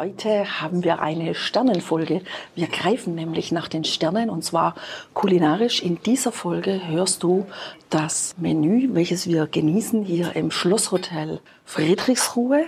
Heute 0.00 0.62
haben 0.62 0.82
wir 0.82 1.02
eine 1.02 1.34
Sternenfolge. 1.34 2.22
Wir 2.54 2.68
greifen 2.68 3.14
nämlich 3.14 3.52
nach 3.52 3.68
den 3.68 3.84
Sternen 3.84 4.30
und 4.30 4.42
zwar 4.42 4.74
kulinarisch. 5.12 5.82
In 5.82 6.02
dieser 6.02 6.32
Folge 6.32 6.80
hörst 6.88 7.22
du 7.22 7.44
das 7.90 8.34
Menü, 8.38 8.94
welches 8.94 9.26
wir 9.26 9.46
genießen 9.46 10.02
hier 10.02 10.34
im 10.36 10.50
Schlosshotel 10.50 11.40
Friedrichsruhe 11.66 12.64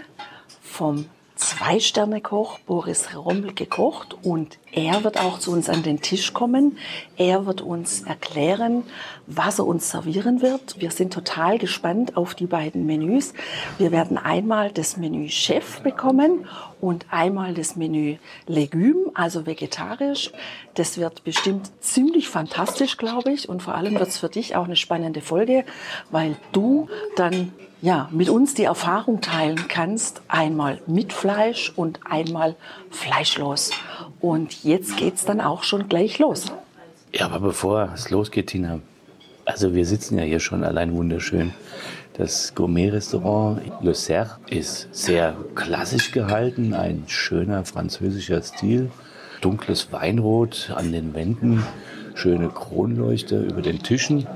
vom 0.61 1.07
Zwei-Sterne-Koch 1.43 2.61
Boris 2.61 3.17
Rommel 3.17 3.53
gekocht 3.53 4.17
und 4.23 4.59
er 4.71 5.03
wird 5.03 5.19
auch 5.19 5.41
zu 5.41 5.51
uns 5.51 5.69
an 5.69 5.83
den 5.83 6.01
Tisch 6.01 6.33
kommen. 6.33 6.79
Er 7.17 7.47
wird 7.47 7.61
uns 7.61 8.03
erklären, 8.03 8.85
was 9.27 9.59
er 9.59 9.67
uns 9.67 9.91
servieren 9.91 10.41
wird. 10.41 10.81
Wir 10.81 10.93
sind 10.93 11.13
total 11.13 11.59
gespannt 11.59 12.17
auf 12.17 12.37
die 12.37 12.47
beiden 12.47 12.87
Menüs. 12.87 13.35
Wir 13.77 13.91
werden 13.91 14.19
einmal 14.19 14.71
das 14.71 14.97
Menü 14.97 15.29
Chef 15.29 15.81
bekommen 15.81 16.47
und 16.81 17.07
einmal 17.11 17.55
das 17.55 17.75
Menü 17.75 18.19
Legüm, 18.47 19.11
also 19.15 19.45
vegetarisch. 19.45 20.31
Das 20.75 20.97
wird 20.97 21.25
bestimmt 21.25 21.73
ziemlich 21.81 22.29
fantastisch, 22.29 22.99
glaube 22.99 23.33
ich. 23.33 23.49
Und 23.49 23.63
vor 23.63 23.75
allem 23.75 23.95
wird 23.95 24.09
es 24.09 24.19
für 24.19 24.29
dich 24.29 24.55
auch 24.55 24.65
eine 24.65 24.77
spannende 24.77 25.21
Folge, 25.21 25.65
weil 26.11 26.37
du 26.53 26.89
dann 27.17 27.53
ja, 27.83 28.09
mit 28.13 28.29
uns 28.29 28.55
die 28.55 28.65
Erfahrung 28.65 29.21
teilen 29.21 29.67
kannst, 29.69 30.23
einmal 30.29 30.81
mit 30.87 31.13
Fleisch 31.13 31.73
und 31.75 31.99
einmal 32.09 32.55
fleischlos. 32.91 33.73
Und 34.21 34.63
jetzt 34.63 34.97
geht's 34.97 35.25
dann 35.25 35.41
auch 35.41 35.65
schon 35.65 35.89
gleich 35.89 36.21
los. 36.21 36.47
Ja, 37.13 37.27
aber 37.27 37.41
bevor 37.41 37.91
es 37.93 38.09
losgeht, 38.09 38.47
Tina, 38.47 38.79
also 39.45 39.75
wir 39.75 39.85
sitzen 39.85 40.17
ja 40.17 40.25
hier 40.25 40.39
schon 40.39 40.63
allein 40.63 40.95
wunderschön. 40.95 41.53
Das 42.15 42.55
Gourmet-Restaurant 42.55 43.61
Le 43.81 43.95
Cerf 43.95 44.39
ist 44.49 44.89
sehr 44.93 45.35
klassisch 45.57 46.13
gehalten, 46.13 46.75
ein 46.75 47.05
schöner 47.09 47.65
französischer 47.65 48.41
Stil, 48.43 48.91
dunkles 49.41 49.91
Weinrot 49.91 50.71
an 50.75 50.93
den 50.93 51.15
Wänden, 51.15 51.65
schöne 52.15 52.49
Kronleuchter 52.49 53.41
über 53.41 53.61
den 53.61 53.83
Tischen, 53.83 54.27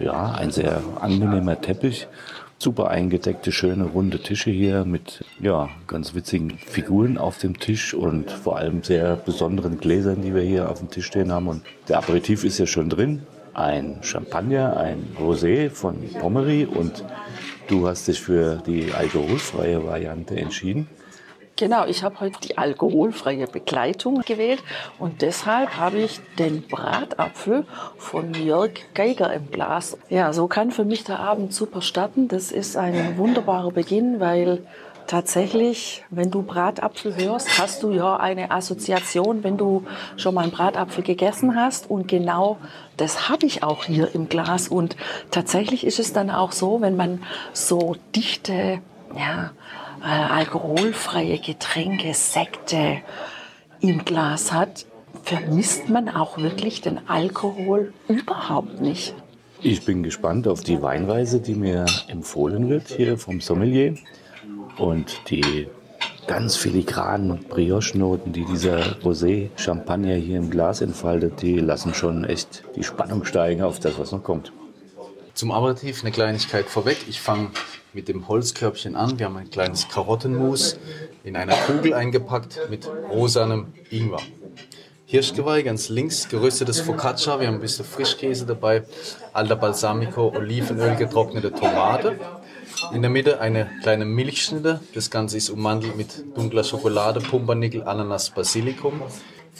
ja, 0.00 0.32
ein 0.32 0.50
sehr 0.50 0.82
angenehmer 1.00 1.60
Teppich 1.60 2.08
super 2.58 2.88
eingedeckte, 2.88 3.52
schöne, 3.52 3.84
runde 3.84 4.18
Tische 4.18 4.50
hier 4.50 4.84
mit 4.84 5.24
ja, 5.40 5.68
ganz 5.86 6.14
witzigen 6.14 6.58
Figuren 6.58 7.18
auf 7.18 7.38
dem 7.38 7.58
Tisch 7.58 7.94
und 7.94 8.30
vor 8.30 8.56
allem 8.56 8.82
sehr 8.82 9.16
besonderen 9.16 9.78
Gläsern, 9.78 10.22
die 10.22 10.34
wir 10.34 10.42
hier 10.42 10.70
auf 10.70 10.78
dem 10.78 10.90
Tisch 10.90 11.06
stehen 11.06 11.32
haben. 11.32 11.48
Und 11.48 11.62
der 11.88 11.98
Aperitif 11.98 12.44
ist 12.44 12.58
ja 12.58 12.66
schon 12.66 12.88
drin. 12.88 13.22
Ein 13.54 13.98
Champagner, 14.02 14.76
ein 14.76 15.16
Rosé 15.18 15.70
von 15.70 15.96
Pommery 16.20 16.66
und 16.66 17.04
du 17.68 17.88
hast 17.88 18.06
dich 18.08 18.20
für 18.20 18.62
die 18.66 18.92
alkoholfreie 18.92 19.84
Variante 19.84 20.36
entschieden. 20.36 20.88
Genau, 21.58 21.86
ich 21.86 22.04
habe 22.04 22.20
heute 22.20 22.38
die 22.40 22.58
alkoholfreie 22.58 23.46
Begleitung 23.46 24.20
gewählt 24.20 24.62
und 24.98 25.22
deshalb 25.22 25.78
habe 25.78 26.00
ich 26.00 26.20
den 26.38 26.60
Bratapfel 26.60 27.64
von 27.96 28.34
Jörg 28.34 28.72
Geiger 28.92 29.32
im 29.32 29.50
Glas. 29.50 29.96
Ja, 30.10 30.34
so 30.34 30.48
kann 30.48 30.70
für 30.70 30.84
mich 30.84 31.04
der 31.04 31.18
Abend 31.18 31.54
super 31.54 31.80
starten. 31.80 32.28
Das 32.28 32.52
ist 32.52 32.76
ein 32.76 33.16
wunderbarer 33.16 33.70
Beginn, 33.70 34.20
weil 34.20 34.66
tatsächlich, 35.06 36.04
wenn 36.10 36.30
du 36.30 36.42
Bratapfel 36.42 37.16
hörst, 37.16 37.58
hast 37.58 37.82
du 37.82 37.90
ja 37.90 38.18
eine 38.18 38.50
Assoziation, 38.50 39.42
wenn 39.42 39.56
du 39.56 39.86
schon 40.18 40.34
mal 40.34 40.42
einen 40.42 40.52
Bratapfel 40.52 41.04
gegessen 41.04 41.56
hast. 41.56 41.88
Und 41.88 42.06
genau 42.06 42.58
das 42.98 43.30
habe 43.30 43.46
ich 43.46 43.62
auch 43.62 43.84
hier 43.84 44.14
im 44.14 44.28
Glas. 44.28 44.68
Und 44.68 44.94
tatsächlich 45.30 45.86
ist 45.86 46.00
es 46.00 46.12
dann 46.12 46.28
auch 46.30 46.52
so, 46.52 46.82
wenn 46.82 46.96
man 46.96 47.22
so 47.54 47.96
dichte, 48.14 48.82
ja, 49.16 49.52
alkoholfreie 50.06 51.38
Getränke, 51.38 52.14
Sekte 52.14 52.98
im 53.80 54.04
Glas 54.04 54.52
hat, 54.52 54.86
vermisst 55.22 55.88
man 55.88 56.08
auch 56.08 56.38
wirklich 56.38 56.80
den 56.80 57.08
Alkohol 57.08 57.92
überhaupt 58.08 58.80
nicht. 58.80 59.14
Ich 59.62 59.84
bin 59.84 60.02
gespannt 60.02 60.46
auf 60.46 60.62
die 60.62 60.82
Weinweise, 60.82 61.40
die 61.40 61.54
mir 61.54 61.86
empfohlen 62.08 62.68
wird 62.68 62.88
hier 62.88 63.18
vom 63.18 63.40
Sommelier. 63.40 63.96
Und 64.78 65.30
die 65.30 65.68
ganz 66.26 66.56
filigranen 66.56 67.44
Brioche-Noten, 67.48 68.32
die 68.32 68.44
dieser 68.44 69.00
Rosé-Champagner 69.02 70.14
hier 70.14 70.38
im 70.38 70.50
Glas 70.50 70.80
entfaltet, 70.82 71.40
die 71.40 71.58
lassen 71.58 71.94
schon 71.94 72.24
echt 72.24 72.64
die 72.76 72.82
Spannung 72.82 73.24
steigen 73.24 73.62
auf 73.62 73.80
das, 73.80 73.98
was 73.98 74.12
noch 74.12 74.22
kommt. 74.22 74.52
Zum 75.34 75.50
Aperitif 75.50 76.02
eine 76.02 76.12
Kleinigkeit 76.12 76.66
vorweg. 76.66 76.98
Ich 77.08 77.20
fange 77.20 77.50
mit 77.96 78.08
dem 78.08 78.28
Holzkörbchen 78.28 78.94
an. 78.94 79.18
Wir 79.18 79.24
haben 79.24 79.38
ein 79.38 79.48
kleines 79.48 79.88
Karottenmus 79.88 80.78
in 81.24 81.34
einer 81.34 81.54
Kugel 81.54 81.94
eingepackt 81.94 82.68
mit 82.68 82.86
rosanem 83.10 83.72
Ingwer. 83.90 84.20
Hirschgeweih 85.06 85.62
ganz 85.62 85.88
links, 85.88 86.28
geröstetes 86.28 86.80
Focaccia, 86.80 87.40
wir 87.40 87.46
haben 87.46 87.54
ein 87.54 87.60
bisschen 87.60 87.86
Frischkäse 87.86 88.44
dabei, 88.44 88.84
alter 89.32 89.56
Balsamico, 89.56 90.28
Olivenöl, 90.28 90.94
getrocknete 90.96 91.52
Tomate. 91.52 92.18
In 92.92 93.00
der 93.00 93.10
Mitte 93.10 93.40
eine 93.40 93.70
kleine 93.82 94.04
Milchschnitte, 94.04 94.80
das 94.94 95.10
Ganze 95.10 95.38
ist 95.38 95.48
ummantelt 95.48 95.96
mit 95.96 96.36
dunkler 96.36 96.64
Schokolade, 96.64 97.20
Pumpernickel, 97.20 97.82
Ananas, 97.84 98.28
Basilikum. 98.28 99.00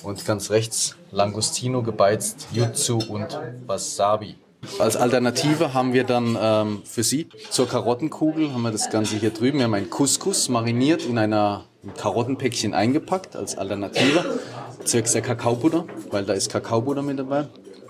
Und 0.03 0.26
ganz 0.26 0.50
rechts 0.50 0.94
Langostino 1.10 1.82
gebeizt, 1.82 2.48
Jutsu 2.53 2.98
und 3.08 3.41
Wasabi. 3.66 4.36
Als 4.78 4.97
Alternative 4.97 5.75
haben 5.75 5.93
wir 5.93 6.04
dann 6.04 6.37
ähm, 6.41 6.82
für 6.84 7.03
Sie 7.03 7.28
zur 7.50 7.69
Karottenkugel 7.69 8.53
haben 8.53 8.62
wir 8.62 8.72
das 8.72 8.91
Ganze 8.91 9.16
hier 9.16 9.31
drüben. 9.31 9.59
Wir 9.59 9.65
haben 9.65 9.75
einen 9.75 9.91
Couscous 9.91 10.49
mariniert 10.49 11.04
in 11.04 11.19
einer 11.19 11.65
ein 11.84 11.94
Karottenpäckchen 11.94 12.75
eingepackt 12.75 13.37
als 13.37 13.56
Alternative. 13.56 14.41
Zwecks 14.84 15.12
der 15.12 15.22
Kakaobutter, 15.22 15.84
weil 16.10 16.25
da 16.25 16.32
ist 16.32 16.50
Kakaobutter 16.50 17.03
mit 17.03 17.19
dabei. 17.19 17.47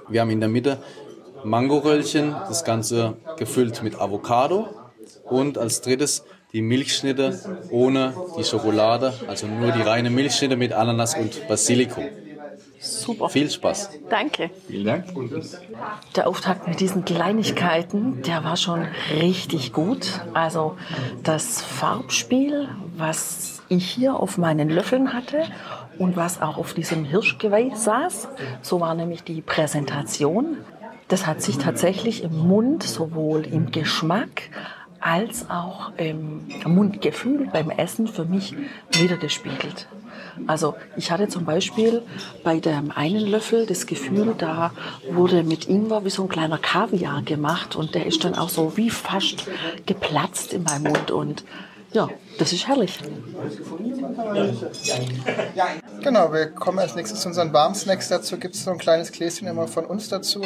Wir 0.08 0.20
haben 0.20 0.30
in 0.30 0.40
der 0.40 0.48
Mitte 0.48 0.78
Mangoröllchen, 1.44 2.34
das 2.48 2.64
Ganze 2.64 3.14
gefüllt 3.38 3.82
mit 3.82 4.00
Avocado. 4.00 4.68
Und 5.24 5.58
als 5.58 5.80
drittes 5.80 6.24
die 6.52 6.62
Milchschnitte 6.62 7.38
ohne 7.70 8.14
die 8.38 8.44
Schokolade, 8.44 9.12
also 9.26 9.46
nur 9.46 9.72
die 9.72 9.82
reine 9.82 10.10
Milchschnitte 10.10 10.56
mit 10.56 10.72
Ananas 10.72 11.16
und 11.16 11.48
Basilikum. 11.48 12.04
Super. 12.86 13.28
Viel 13.28 13.50
Spaß. 13.50 13.90
Danke. 14.08 14.50
Vielen 14.66 14.86
Dank. 14.86 15.04
Der 16.14 16.28
Auftakt 16.28 16.68
mit 16.68 16.80
diesen 16.80 17.04
Kleinigkeiten, 17.04 18.22
der 18.22 18.44
war 18.44 18.56
schon 18.56 18.86
richtig 19.20 19.72
gut. 19.72 20.20
Also 20.34 20.76
das 21.22 21.62
Farbspiel, 21.62 22.68
was 22.96 23.62
ich 23.68 23.88
hier 23.88 24.20
auf 24.20 24.38
meinen 24.38 24.70
Löffeln 24.70 25.12
hatte 25.12 25.42
und 25.98 26.16
was 26.16 26.40
auch 26.40 26.56
auf 26.56 26.74
diesem 26.74 27.04
Hirschgeweih 27.04 27.72
saß, 27.74 28.28
so 28.62 28.80
war 28.80 28.94
nämlich 28.94 29.24
die 29.24 29.42
Präsentation. 29.42 30.58
Das 31.08 31.26
hat 31.26 31.42
sich 31.42 31.58
tatsächlich 31.58 32.22
im 32.22 32.36
Mund 32.48 32.82
sowohl 32.82 33.44
im 33.46 33.70
Geschmack 33.70 34.42
als 35.00 35.48
auch 35.50 35.92
im 35.96 36.48
Mundgefühl 36.64 37.48
beim 37.52 37.70
Essen 37.70 38.08
für 38.08 38.24
mich 38.24 38.54
wiedergespiegelt. 38.92 39.86
Also 40.46 40.74
ich 40.96 41.10
hatte 41.10 41.28
zum 41.28 41.44
Beispiel 41.44 42.02
bei 42.44 42.60
dem 42.60 42.90
einen 42.90 43.26
Löffel 43.26 43.66
das 43.66 43.86
Gefühl, 43.86 44.34
da 44.36 44.72
wurde 45.10 45.42
mit 45.42 45.68
Ingwer 45.68 46.04
wie 46.04 46.10
so 46.10 46.22
ein 46.22 46.28
kleiner 46.28 46.58
Kaviar 46.58 47.22
gemacht 47.22 47.76
und 47.76 47.94
der 47.94 48.06
ist 48.06 48.24
dann 48.24 48.34
auch 48.34 48.48
so 48.48 48.76
wie 48.76 48.90
fast 48.90 49.46
geplatzt 49.86 50.52
in 50.52 50.62
meinem 50.64 50.84
Mund 50.84 51.10
und 51.10 51.44
ja, 51.92 52.08
das 52.38 52.52
ist 52.52 52.66
herrlich. 52.68 52.98
Genau, 56.02 56.32
wir 56.32 56.50
kommen 56.50 56.78
als 56.78 56.94
nächstes 56.94 57.20
zu 57.20 57.28
unseren 57.28 57.52
Warmsnacks. 57.52 58.08
Dazu 58.08 58.36
gibt 58.38 58.54
es 58.54 58.64
so 58.64 58.70
ein 58.70 58.78
kleines 58.78 59.12
Gläschen 59.12 59.48
immer 59.48 59.66
von 59.66 59.86
uns 59.86 60.08
dazu. 60.08 60.42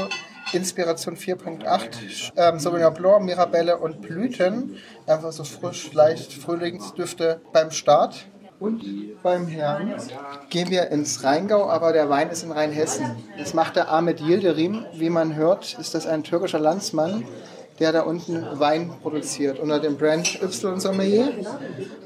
Inspiration 0.53 1.17
4.8, 1.17 2.33
ähm, 2.37 2.59
Sauvignon 2.59 2.95
Blanc, 2.95 3.25
Mirabelle 3.25 3.79
und 3.79 4.01
Blüten. 4.01 4.77
Einfach 5.07 5.33
so 5.33 5.45
frisch, 5.45 5.93
leicht 5.93 6.33
Frühlingsdüfte 6.33 7.41
beim 7.53 7.71
Start. 7.71 8.27
Und 8.61 8.85
beim 9.23 9.47
Herrn 9.47 9.95
gehen 10.51 10.71
wir 10.71 10.91
ins 10.91 11.25
Rheingau, 11.25 11.71
aber 11.71 11.95
der 11.95 12.11
Wein 12.11 12.29
ist 12.29 12.43
in 12.43 12.53
Rheinhessen. 12.53 13.07
Das 13.39 13.55
macht 13.55 13.75
der 13.77 13.91
Ahmed 13.91 14.21
Yildirim. 14.21 14.85
Wie 14.93 15.09
man 15.09 15.35
hört, 15.35 15.79
ist 15.81 15.95
das 15.95 16.07
ein 16.07 16.23
türkischer 16.25 16.59
Landsmann, 16.59 17.25
der 17.79 17.93
da 17.93 18.03
unten 18.03 18.45
Wein 18.61 18.91
produziert 19.01 19.59
unter 19.59 19.81
dem 19.81 19.97
Brand 19.97 20.43
Y 20.43 20.79
Sommelier. 20.79 21.33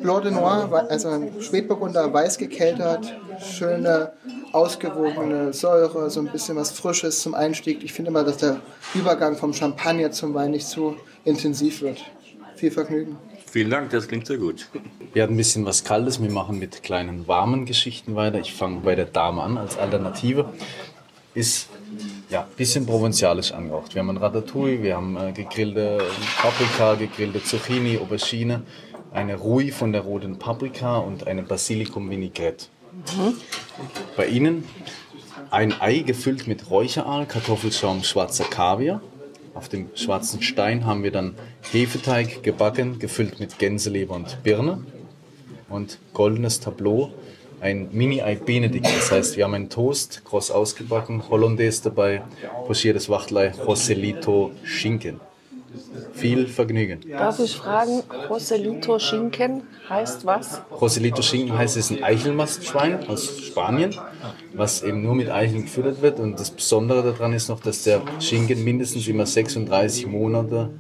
Blanc 0.01 0.23
de 0.23 0.31
Noir, 0.31 0.87
also 0.89 1.09
ein 1.09 1.33
Spätburgunder, 1.41 2.13
weiß 2.13 2.39
gekeltert, 2.39 3.13
schöne, 3.41 4.13
ausgewogene 4.53 5.53
Säure, 5.53 6.09
so 6.09 6.21
ein 6.21 6.29
bisschen 6.29 6.57
was 6.57 6.71
Frisches 6.71 7.21
zum 7.21 7.35
Einstieg. 7.35 7.83
Ich 7.83 7.93
finde 7.93 8.13
immer, 8.13 8.23
dass 8.23 8.37
der 8.37 8.61
Übergang 8.95 9.37
vom 9.37 9.53
Champagner 9.53 10.13
zum 10.13 10.33
Wein 10.35 10.53
nicht 10.53 10.69
zu 10.69 10.95
intensiv 11.25 11.83
wird. 11.83 11.99
Viel 12.55 12.71
Vergnügen. 12.71 13.19
Vielen 13.55 13.71
Dank, 13.71 13.91
das 13.91 14.09
klingt 14.09 14.27
sehr 14.27 14.39
gut. 14.39 14.69
Wir 15.13 15.23
hatten 15.23 15.35
ein 15.35 15.37
bisschen 15.37 15.65
was 15.65 15.85
Kaltes. 15.85 16.21
Wir 16.21 16.29
machen 16.29 16.59
mit 16.59 16.83
kleinen 16.83 17.29
warmen 17.29 17.67
Geschichten 17.67 18.17
weiter. 18.17 18.41
Ich 18.41 18.53
fange 18.53 18.81
bei 18.81 18.97
der 18.97 19.05
Dame 19.05 19.45
an 19.45 19.59
als 19.59 19.79
Alternative. 19.79 20.53
Ist 21.35 21.69
ja, 22.31 22.41
ein 22.41 22.57
bisschen 22.57 22.85
provinzialisch 22.85 23.53
angehaucht. 23.53 23.95
Wir 23.95 24.01
haben 24.01 24.11
ein 24.11 24.17
Ratatouille, 24.17 24.83
wir 24.83 24.97
haben 24.97 25.17
äh, 25.17 25.31
gegrillte 25.31 26.03
Paprika, 26.43 26.97
gegrillte 26.97 27.45
Zucchini, 27.45 27.97
Aubergine, 27.99 28.63
eine 29.13 29.37
Rui 29.37 29.71
von 29.71 29.93
der 29.93 30.01
roten 30.01 30.37
Paprika 30.37 30.97
und 30.97 31.29
eine 31.29 31.45
Basilikum 31.45 32.11
Vinaigrette. 32.11 32.67
Bei 34.17 34.27
Ihnen 34.27 34.65
ein 35.53 35.81
Ei 35.81 35.99
gefüllt 36.01 36.49
mit 36.49 36.71
Räucheraal, 36.71 37.27
Kartoffelschaum, 37.27 38.03
schwarzer 38.03 38.47
Kaviar. 38.47 39.01
Auf 39.55 39.69
dem 39.69 39.89
schwarzen 39.95 40.43
Stein 40.43 40.85
haben 40.85 41.05
wir 41.05 41.13
dann 41.13 41.37
Hefeteig 41.71 42.43
gebacken, 42.43 42.99
gefüllt 42.99 43.39
mit 43.39 43.59
Gänseleber 43.59 44.15
und 44.15 44.43
Birne. 44.43 44.85
Und 45.69 45.99
goldenes 46.13 46.61
Tableau, 46.61 47.13
ein 47.61 47.89
Mini-Ei 47.93 48.35
Benedikt. 48.35 48.87
Das 48.87 49.11
heißt, 49.13 49.37
wir 49.37 49.45
haben 49.45 49.55
einen 49.55 49.71
Toast, 49.71 50.25
groß 50.25 50.51
ausgebacken, 50.51 51.29
Hollandaise 51.31 51.83
dabei, 51.85 52.23
pochiertes 52.67 53.09
Wachtelei, 53.09 53.53
Roselito 53.53 54.51
Schinken. 54.65 55.21
Viel 56.13 56.47
Vergnügen. 56.47 57.01
Darf 57.11 57.39
ich 57.39 57.57
fragen, 57.57 58.03
Roselito 58.29 58.99
Schinken 58.99 59.63
heißt 59.89 60.25
was? 60.25 60.63
Roselito 60.71 61.23
Schinken 61.23 61.57
heißt, 61.57 61.77
es 61.77 61.91
ist 61.91 61.99
ein 61.99 62.05
Eichelmastschwein 62.05 63.09
aus 63.09 63.41
Spanien, 63.41 63.95
was 64.53 64.83
eben 64.83 65.03
nur 65.03 65.15
mit 65.15 65.31
Eicheln 65.31 65.63
gefüttert 65.63 66.03
wird. 66.03 66.21
Und 66.21 66.39
das 66.39 66.51
Besondere 66.51 67.03
daran 67.03 67.33
ist 67.33 67.49
noch, 67.49 67.61
dass 67.61 67.83
der 67.83 68.03
Schinken 68.21 68.63
mindestens 68.65 69.09
immer 69.09 69.27
36 69.27 70.07
Monate 70.07 70.71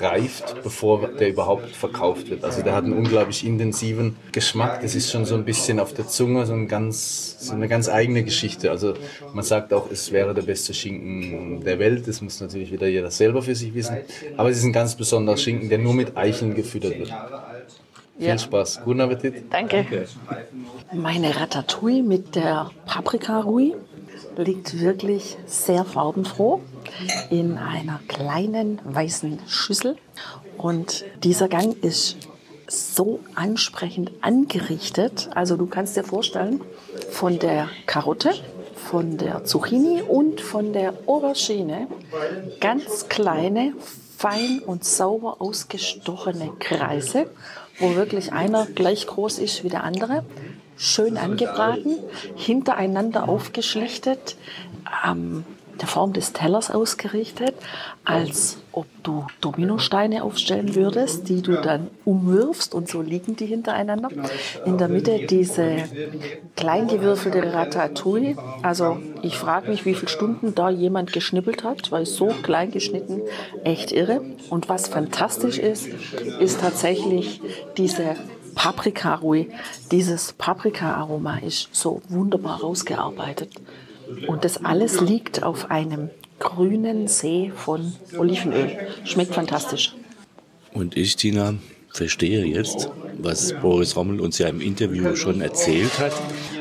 reift, 0.00 0.62
bevor 0.62 1.08
der 1.08 1.28
überhaupt 1.28 1.68
verkauft 1.70 2.30
wird. 2.30 2.44
Also 2.44 2.62
der 2.62 2.74
hat 2.74 2.84
einen 2.84 2.92
unglaublich 2.92 3.44
intensiven 3.44 4.16
Geschmack. 4.32 4.80
Das 4.82 4.94
ist 4.94 5.10
schon 5.10 5.24
so 5.24 5.34
ein 5.34 5.44
bisschen 5.44 5.80
auf 5.80 5.92
der 5.92 6.06
Zunge 6.06 6.46
so, 6.46 6.52
ein 6.52 6.68
ganz, 6.68 7.36
so 7.40 7.52
eine 7.52 7.68
ganz 7.68 7.88
eigene 7.88 8.24
Geschichte. 8.24 8.70
Also 8.70 8.94
man 9.32 9.44
sagt 9.44 9.72
auch, 9.72 9.90
es 9.90 10.12
wäre 10.12 10.34
der 10.34 10.42
beste 10.42 10.74
Schinken 10.74 11.62
der 11.64 11.78
Welt. 11.78 12.06
Das 12.06 12.20
muss 12.20 12.40
natürlich 12.40 12.72
wieder 12.72 12.86
jeder 12.86 13.10
selber 13.10 13.42
für 13.42 13.54
sich 13.54 13.74
wissen. 13.74 13.98
Aber 14.36 14.50
es 14.50 14.58
ist 14.58 14.64
ein 14.64 14.72
ganz 14.72 14.94
besonderer 14.94 15.36
Schinken, 15.36 15.68
der 15.68 15.78
nur 15.78 15.94
mit 15.94 16.16
Eicheln 16.16 16.54
gefüttert 16.54 16.98
wird. 16.98 17.08
Ja. 18.18 18.30
Viel 18.30 18.38
Spaß. 18.40 18.80
Guten 18.84 19.00
Appetit. 19.00 19.44
Danke. 19.50 20.06
Meine 20.92 21.36
Ratatouille 21.36 22.02
mit 22.02 22.34
der 22.34 22.70
Paprika-Rui 22.86 23.74
liegt 24.38 24.80
wirklich 24.80 25.36
sehr 25.46 25.84
farbenfroh 25.84 26.60
in 27.30 27.58
einer 27.58 28.00
kleinen 28.08 28.80
weißen 28.84 29.40
Schüssel. 29.48 29.96
Und 30.56 31.04
dieser 31.22 31.48
Gang 31.48 31.76
ist 31.82 32.16
so 32.68 33.20
ansprechend 33.34 34.12
angerichtet. 34.20 35.30
Also 35.34 35.56
du 35.56 35.66
kannst 35.66 35.96
dir 35.96 36.04
vorstellen, 36.04 36.60
von 37.10 37.38
der 37.38 37.68
Karotte, 37.86 38.32
von 38.74 39.16
der 39.16 39.44
Zucchini 39.44 40.02
und 40.02 40.40
von 40.40 40.72
der 40.72 40.94
Aubergine 41.06 41.88
ganz 42.60 43.08
kleine, 43.08 43.74
fein 44.16 44.60
und 44.64 44.84
sauber 44.84 45.40
ausgestochene 45.40 46.52
Kreise, 46.58 47.30
wo 47.78 47.94
wirklich 47.94 48.32
einer 48.32 48.66
gleich 48.66 49.06
groß 49.06 49.38
ist 49.38 49.64
wie 49.64 49.68
der 49.68 49.84
andere. 49.84 50.24
Schön 50.78 51.16
angebraten, 51.16 51.96
hintereinander 52.36 53.28
aufgeschlichtet, 53.28 54.36
ähm, 55.06 55.44
der 55.80 55.88
Form 55.88 56.12
des 56.12 56.32
Tellers 56.32 56.70
ausgerichtet, 56.70 57.54
als 58.04 58.58
ob 58.72 58.86
du 59.02 59.26
Dominosteine 59.40 60.22
aufstellen 60.22 60.74
würdest, 60.74 61.28
die 61.28 61.42
du 61.42 61.60
dann 61.60 61.88
umwirfst 62.04 62.74
und 62.74 62.88
so 62.88 63.02
liegen 63.02 63.36
die 63.36 63.46
hintereinander. 63.46 64.08
In 64.64 64.78
der 64.78 64.88
Mitte 64.88 65.26
diese 65.28 65.84
kleingewürfelte 66.56 67.52
Ratatouille. 67.52 68.36
Also 68.62 68.98
ich 69.22 69.36
frage 69.36 69.70
mich, 69.70 69.84
wie 69.84 69.94
viele 69.94 70.08
Stunden 70.08 70.54
da 70.54 70.70
jemand 70.70 71.12
geschnippelt 71.12 71.64
hat, 71.64 71.90
weil 71.92 72.06
so 72.06 72.26
klein 72.42 72.70
geschnitten 72.70 73.22
echt 73.64 73.92
irre. 73.92 74.20
Und 74.50 74.68
was 74.68 74.88
fantastisch 74.88 75.58
ist, 75.58 75.88
ist 76.40 76.60
tatsächlich 76.60 77.40
diese 77.76 78.16
Paprika-Rui. 78.58 79.46
Dieses 79.92 80.32
Paprika-Aroma 80.32 81.38
ist 81.38 81.68
so 81.70 82.02
wunderbar 82.08 82.60
rausgearbeitet. 82.60 83.52
Und 84.26 84.44
das 84.44 84.64
alles 84.64 85.00
liegt 85.00 85.44
auf 85.44 85.70
einem 85.70 86.10
grünen 86.40 87.06
See 87.06 87.52
von 87.54 87.92
Olivenöl. 88.18 88.76
Schmeckt 89.04 89.34
fantastisch. 89.34 89.94
Und 90.74 90.96
ich, 90.96 91.14
Tina, 91.14 91.54
verstehe 91.92 92.44
jetzt, 92.46 92.90
was 93.18 93.52
Boris 93.60 93.94
Rommel 93.94 94.20
uns 94.20 94.38
ja 94.38 94.48
im 94.48 94.60
Interview 94.60 95.14
schon 95.14 95.40
erzählt 95.40 95.96
hat, 96.00 96.12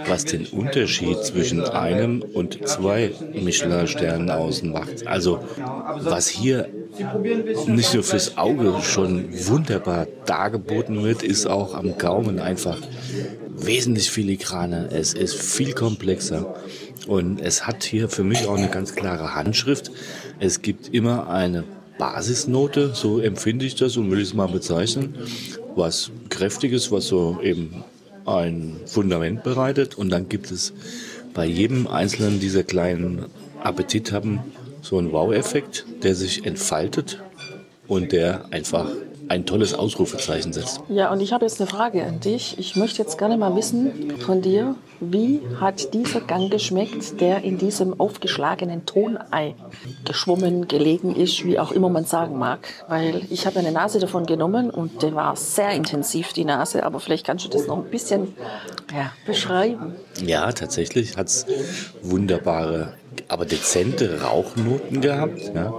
was 0.07 0.25
den 0.25 0.45
Unterschied 0.45 1.23
zwischen 1.23 1.63
einem 1.63 2.21
und 2.21 2.67
zwei 2.67 3.11
Michelin-Sternen 3.33 4.29
ausmacht. 4.29 5.07
Also 5.07 5.39
was 6.01 6.27
hier 6.27 6.69
nicht 7.67 7.93
nur 7.93 8.03
fürs 8.03 8.37
Auge 8.37 8.81
schon 8.81 9.29
wunderbar 9.47 10.07
dargeboten 10.25 11.03
wird, 11.03 11.23
ist 11.23 11.47
auch 11.47 11.73
am 11.73 11.97
Gaumen 11.97 12.39
einfach 12.39 12.77
wesentlich 13.49 14.09
filigraner. 14.11 14.91
Es 14.91 15.13
ist 15.13 15.35
viel 15.35 15.73
komplexer. 15.73 16.55
Und 17.07 17.39
es 17.39 17.65
hat 17.65 17.83
hier 17.83 18.09
für 18.09 18.23
mich 18.23 18.47
auch 18.47 18.57
eine 18.57 18.69
ganz 18.69 18.95
klare 18.95 19.35
Handschrift. 19.35 19.91
Es 20.39 20.61
gibt 20.61 20.93
immer 20.93 21.29
eine 21.29 21.63
Basisnote, 21.97 22.91
so 22.93 23.19
empfinde 23.19 23.65
ich 23.65 23.75
das 23.75 23.97
und 23.97 24.11
will 24.11 24.21
es 24.21 24.33
mal 24.33 24.47
bezeichnen, 24.47 25.15
was 25.75 26.11
kräftiges, 26.29 26.91
was 26.91 27.07
so 27.07 27.39
eben 27.41 27.83
ein 28.25 28.75
Fundament 28.85 29.43
bereitet. 29.43 29.97
Und 29.97 30.09
dann 30.09 30.29
gibt 30.29 30.51
es 30.51 30.73
bei 31.33 31.45
jedem 31.45 31.87
einzelnen 31.87 32.39
dieser 32.39 32.63
kleinen 32.63 33.25
Appetithappen 33.63 34.39
so 34.87 34.97
einen 34.97 35.11
Wow-Effekt, 35.11 35.85
der 36.03 36.15
sich 36.15 36.45
entfaltet 36.45 37.21
und 37.89 38.13
der 38.13 38.45
einfach 38.51 38.89
ein 39.27 39.45
tolles 39.45 39.73
Ausrufezeichen 39.73 40.53
setzt. 40.53 40.81
Ja, 40.87 41.11
und 41.11 41.19
ich 41.19 41.33
habe 41.33 41.43
jetzt 41.43 41.59
eine 41.59 41.69
Frage 41.69 42.03
an 42.05 42.21
dich. 42.21 42.57
Ich 42.57 42.77
möchte 42.77 43.01
jetzt 43.01 43.17
gerne 43.17 43.35
mal 43.35 43.53
wissen 43.57 44.13
von 44.19 44.41
dir, 44.41 44.75
wie 44.99 45.41
hat 45.59 45.93
dieser 45.93 46.21
Gang 46.21 46.51
geschmeckt, 46.51 47.21
der 47.21 47.43
in 47.43 47.57
diesem 47.57 47.99
aufgeschlagenen 47.99 48.85
Tonei 48.85 49.55
geschwommen, 50.05 50.67
gelegen 50.67 51.15
ist, 51.15 51.45
wie 51.45 51.59
auch 51.59 51.71
immer 51.71 51.89
man 51.89 52.05
sagen 52.05 52.37
mag? 52.37 52.67
Weil 52.87 53.21
ich 53.29 53.45
habe 53.45 53.59
eine 53.59 53.71
Nase 53.71 53.99
davon 53.99 54.25
genommen 54.25 54.69
und 54.69 55.01
der 55.03 55.13
war 55.15 55.35
sehr 55.35 55.71
intensiv, 55.71 56.33
die 56.33 56.45
Nase, 56.45 56.83
aber 56.83 56.99
vielleicht 56.99 57.25
kannst 57.25 57.45
du 57.45 57.49
das 57.49 57.67
noch 57.67 57.77
ein 57.77 57.89
bisschen 57.89 58.33
ja, 58.91 59.11
beschreiben. 59.25 59.95
Ja, 60.23 60.51
tatsächlich 60.51 61.17
hat 61.17 61.27
es 61.27 61.45
wunderbare, 62.01 62.93
aber 63.27 63.45
dezente 63.45 64.21
Rauchnoten 64.21 65.01
gehabt. 65.01 65.51
Ja. 65.53 65.73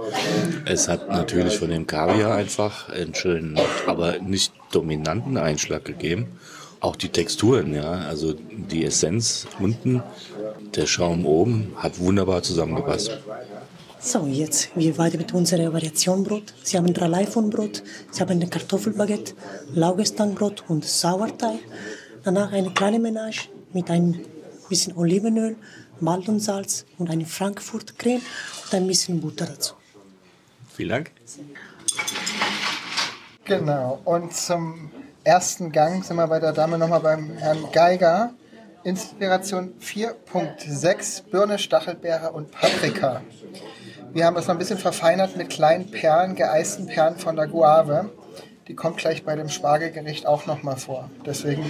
Es 0.65 0.87
hat 0.87 1.09
natürlich 1.09 1.57
von 1.57 1.69
dem 1.69 1.87
Kaviar 1.87 2.35
einfach 2.35 2.89
einen 2.89 3.15
schönen, 3.15 3.59
aber 3.87 4.19
nicht 4.19 4.53
dominanten 4.71 5.37
Einschlag 5.37 5.85
gegeben. 5.85 6.27
Auch 6.81 6.95
die 6.95 7.09
Texturen, 7.09 7.73
ja, 7.73 7.91
also 7.91 8.33
die 8.33 8.85
Essenz 8.85 9.47
unten, 9.59 10.01
der 10.75 10.85
Schaum 10.85 11.25
oben 11.25 11.73
hat 11.75 11.99
wunderbar 11.99 12.41
zusammengepasst. 12.41 13.19
So, 13.99 14.25
jetzt 14.27 14.69
wir 14.75 14.97
weiter 14.97 15.17
mit 15.17 15.33
unserer 15.33 15.73
Variation 15.73 16.23
Brot. 16.23 16.53
Sie 16.63 16.77
haben 16.77 16.93
drei 16.93 17.25
von 17.25 17.49
Brot, 17.49 17.83
Sie 18.11 18.21
haben 18.21 18.41
ein 18.41 18.49
Kartoffelbaguette, 18.49 19.33
Laugestangenbrot 19.73 20.63
und 20.69 20.85
Sauerteig. 20.85 21.59
Danach 22.23 22.53
eine 22.53 22.71
kleine 22.71 22.99
Menage 22.99 23.49
mit 23.73 23.89
ein 23.89 24.21
bisschen 24.69 24.95
Olivenöl, 24.95 25.57
Malz 25.99 26.29
und 26.29 26.39
Salz 26.39 26.85
und 26.97 27.09
eine 27.09 27.25
Frankfurt-Creme 27.25 28.21
und 28.65 28.73
ein 28.73 28.87
bisschen 28.87 29.19
Butter 29.19 29.47
dazu. 29.47 29.73
Vielen 30.73 30.89
Dank. 30.89 31.11
Genau. 33.43 33.99
Und 34.05 34.33
zum 34.33 34.91
ersten 35.29 35.71
Gang 35.71 36.03
sind 36.03 36.17
wir 36.17 36.25
bei 36.25 36.39
der 36.39 36.53
Dame 36.53 36.79
nochmal 36.79 37.01
beim 37.01 37.37
Herrn 37.37 37.59
Geiger. 37.71 38.31
Inspiration 38.83 39.73
4.6, 39.79 41.29
Birne, 41.29 41.59
Stachelbeere 41.59 42.31
und 42.31 42.49
Paprika. 42.49 43.21
Wir 44.11 44.25
haben 44.25 44.33
das 44.33 44.47
noch 44.47 44.55
ein 44.55 44.57
bisschen 44.57 44.79
verfeinert 44.79 45.37
mit 45.37 45.51
kleinen 45.51 45.91
Perlen, 45.91 46.33
geeisten 46.33 46.87
Perlen 46.87 47.17
von 47.17 47.35
der 47.35 47.45
Guave. 47.45 48.09
Die 48.67 48.73
kommt 48.73 48.97
gleich 48.97 49.23
bei 49.23 49.35
dem 49.35 49.49
Spargelgericht 49.49 50.25
auch 50.25 50.47
nochmal 50.47 50.77
vor. 50.77 51.11
Deswegen 51.23 51.69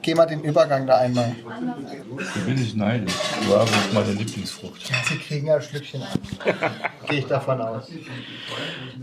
geh 0.00 0.14
mal 0.14 0.24
den 0.24 0.40
Übergang 0.40 0.86
da 0.86 0.96
einmal. 0.96 1.36
Da 1.44 2.40
bin 2.46 2.54
ich 2.56 2.74
neidisch. 2.74 3.12
Guave 3.46 3.68
ist 3.68 3.92
meine 3.92 4.12
Lieblingsfrucht. 4.12 4.90
Sie 5.10 5.18
kriegen 5.18 5.48
ja 5.48 5.56
ein 5.56 5.62
Schlückchen 5.62 6.02
an. 6.02 6.18
Gehe 7.10 7.18
ich 7.18 7.26
davon 7.26 7.60
aus. 7.60 7.86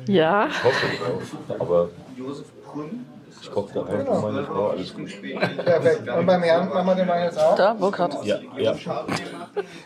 Ja, 0.07 0.49
Aber 1.59 1.89
ich 3.41 3.51
koche 3.51 3.73
da 3.73 3.83
einfach 3.83 4.21
meine 4.21 4.43
Frau, 4.43 4.69
alles 4.69 4.93
gut. 4.93 5.09
Perfekt. 5.65 6.07
Und 6.07 6.25
beim 6.25 6.43
Herrn 6.43 6.69
machen 6.69 6.87
wir 6.87 6.95
den 6.95 7.07
Wein 7.07 7.23
jetzt 7.23 7.39
auch. 7.39 7.55
da, 7.55 7.73
Burkhard. 7.73 8.23
Ja, 8.25 8.39
ja. 8.57 8.75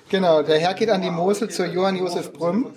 Genau, 0.10 0.42
der 0.42 0.60
Herr 0.60 0.74
geht 0.74 0.90
an 0.90 1.02
die 1.02 1.10
Mosel 1.10 1.50
zu 1.50 1.66
Johann 1.66 1.96
Josef 1.96 2.34
Brümm. 2.34 2.68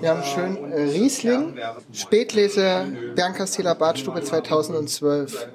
Wir 0.00 0.10
haben 0.10 0.22
schön 0.22 0.72
äh, 0.72 0.82
Riesling, 0.82 1.56
Spätlese 1.92 2.86
Bernkasteler 3.16 3.74
Badstube 3.74 4.22
2012. 4.22 5.48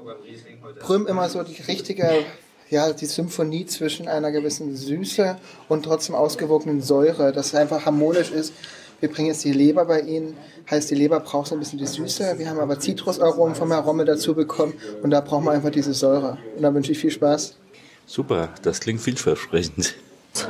Brümm 0.81 1.07
immer 1.07 1.29
so 1.29 1.43
die 1.43 1.61
richtige, 1.61 2.25
ja, 2.69 2.91
die 2.91 3.05
Symphonie 3.05 3.65
zwischen 3.65 4.07
einer 4.07 4.31
gewissen 4.31 4.75
Süße 4.75 5.37
und 5.69 5.83
trotzdem 5.83 6.15
ausgewogenen 6.15 6.81
Säure, 6.81 7.31
dass 7.31 7.47
es 7.47 7.55
einfach 7.55 7.85
harmonisch 7.85 8.31
ist. 8.31 8.53
Wir 9.03 9.11
bringen 9.11 9.27
jetzt 9.27 9.43
die 9.43 9.51
Leber 9.51 9.83
bei 9.83 9.99
Ihnen, 9.99 10.37
heißt 10.71 10.89
die 10.89 10.95
Leber 10.95 11.19
braucht 11.19 11.47
so 11.47 11.55
ein 11.55 11.59
bisschen 11.59 11.77
die 11.77 11.85
Süße. 11.85 12.35
Wir 12.37 12.49
haben 12.49 12.61
aber 12.61 12.79
Zitrusaromen 12.79 13.53
vom 13.53 13.69
Arome 13.73 14.05
dazu 14.05 14.33
bekommen 14.33 14.75
und 15.01 15.09
da 15.09 15.19
brauchen 15.19 15.43
wir 15.43 15.51
einfach 15.51 15.71
diese 15.71 15.93
Säure. 15.93 16.37
Und 16.55 16.63
da 16.63 16.73
wünsche 16.73 16.93
ich 16.93 16.99
viel 16.99 17.11
Spaß. 17.11 17.57
Super, 18.05 18.47
das 18.61 18.79
klingt 18.79 19.01
vielversprechend. 19.01 19.95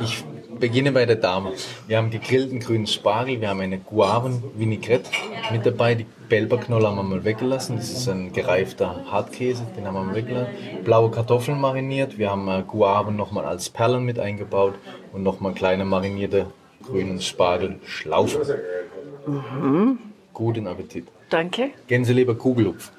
Ich 0.00 0.24
beginne 0.60 0.92
bei 0.92 1.04
der 1.04 1.16
Dame. 1.16 1.52
Wir 1.88 1.98
haben 1.98 2.12
gegrillten 2.12 2.60
grünen 2.60 2.86
Spargel, 2.86 3.40
wir 3.40 3.48
haben 3.48 3.60
eine 3.60 3.78
Guaven-Vinaigrette 3.78 5.10
mit 5.50 5.66
dabei. 5.66 5.96
Die 5.96 6.06
Belberknolle 6.28 6.86
haben 6.86 6.96
wir 6.96 7.02
mal 7.02 7.24
weggelassen. 7.24 7.74
Das 7.76 7.90
ist 7.90 8.08
ein 8.08 8.32
gereifter 8.32 9.04
Hartkäse, 9.10 9.66
den 9.76 9.84
haben 9.84 9.94
wir 9.94 10.04
mal 10.04 10.14
weggelassen. 10.14 10.54
Blaue 10.84 11.10
Kartoffeln 11.10 11.60
mariniert. 11.60 12.18
Wir 12.18 12.30
haben 12.30 12.46
äh, 12.46 12.62
Guaven 12.62 13.16
nochmal 13.16 13.46
als 13.46 13.68
Perlen 13.68 14.04
mit 14.04 14.20
eingebaut 14.20 14.74
und 15.12 15.24
nochmal 15.24 15.54
kleine 15.54 15.84
marinierte 15.84 16.46
grünen 16.86 17.20
Spargel 17.20 17.76
Schlaufen. 17.86 18.40
Guten 20.32 20.66
Appetit. 20.66 21.06
Danke. 21.30 21.70
Gänseleber 21.86 22.34
Kugelhupf. 22.34 22.90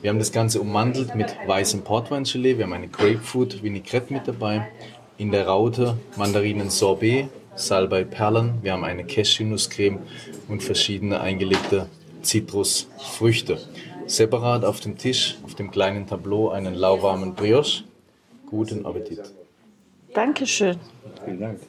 Wir 0.00 0.10
haben 0.10 0.18
das 0.18 0.32
Ganze 0.32 0.60
ummantelt 0.60 1.14
mit 1.14 1.34
weißem 1.46 1.82
Portweingelee. 1.82 2.56
Wir 2.56 2.64
haben 2.64 2.72
eine 2.72 2.88
Grapefruit 2.88 3.62
Vinaigrette 3.62 4.12
mit 4.12 4.28
dabei. 4.28 4.68
In 5.16 5.32
der 5.32 5.46
Raute 5.46 5.96
Mandarinen 6.16 6.70
Sorbet, 6.70 7.28
Salbei 7.56 8.04
Perlen. 8.04 8.54
Wir 8.62 8.72
haben 8.72 8.84
eine 8.84 9.04
Cashew-Nusscreme 9.04 9.98
und 10.48 10.62
verschiedene 10.62 11.20
eingelegte 11.20 11.88
Zitrusfrüchte. 12.22 13.58
Separat 14.06 14.64
auf 14.64 14.80
dem 14.80 14.96
Tisch, 14.96 15.36
auf 15.44 15.54
dem 15.54 15.70
kleinen 15.70 16.06
Tableau, 16.06 16.50
einen 16.50 16.74
lauwarmen 16.74 17.34
Brioche. 17.34 17.84
Guten 18.46 18.86
Appetit. 18.86 19.20
Dankeschön. 20.14 20.76
Vielen 21.24 21.40
Dank. 21.40 21.60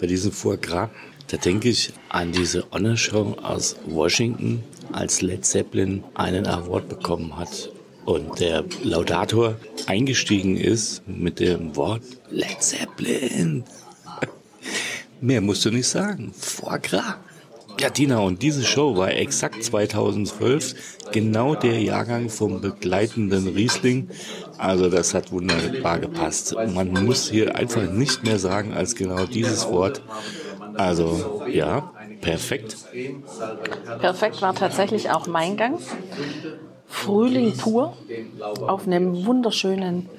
Bei 0.00 0.06
diesem 0.06 0.32
Foie 0.32 0.56
Gras, 0.56 0.88
da 1.28 1.36
denke 1.36 1.68
ich 1.68 1.92
an 2.08 2.32
diese 2.32 2.64
Honor-Show 2.72 3.36
aus 3.42 3.76
Washington, 3.86 4.64
als 4.92 5.20
Led 5.20 5.44
Zeppelin 5.44 6.02
einen 6.14 6.46
Award 6.46 6.88
bekommen 6.88 7.36
hat 7.36 7.70
und 8.06 8.40
der 8.40 8.64
Laudator 8.82 9.56
eingestiegen 9.86 10.56
ist 10.56 11.06
mit 11.06 11.38
dem 11.38 11.76
Wort 11.76 12.02
Led 12.30 12.62
Zeppelin. 12.62 13.64
Mehr 15.20 15.42
musst 15.42 15.66
du 15.66 15.70
nicht 15.70 15.86
sagen. 15.86 16.32
Foie 16.36 16.80
Gras. 16.80 17.16
Ja, 17.80 17.88
Tina, 17.88 18.18
und 18.18 18.42
diese 18.42 18.62
Show 18.62 18.98
war 18.98 19.10
exakt 19.12 19.64
2012 19.64 20.74
genau 21.12 21.54
der 21.54 21.80
Jahrgang 21.80 22.28
vom 22.28 22.60
begleitenden 22.60 23.48
Riesling. 23.48 24.10
Also 24.58 24.90
das 24.90 25.14
hat 25.14 25.32
wunderbar 25.32 25.98
gepasst. 25.98 26.54
Man 26.74 26.92
muss 26.92 27.30
hier 27.30 27.56
einfach 27.56 27.90
nicht 27.90 28.22
mehr 28.22 28.38
sagen 28.38 28.74
als 28.74 28.94
genau 28.94 29.24
dieses 29.24 29.66
Wort. 29.70 30.02
Also 30.76 31.42
ja, 31.50 31.90
perfekt. 32.20 32.76
Perfekt 33.98 34.42
war 34.42 34.54
tatsächlich 34.54 35.08
auch 35.08 35.26
mein 35.26 35.56
Gang. 35.56 35.80
Frühling 36.86 37.56
pur 37.56 37.96
auf 38.66 38.86
einem 38.86 39.24
wunderschönen 39.24 40.10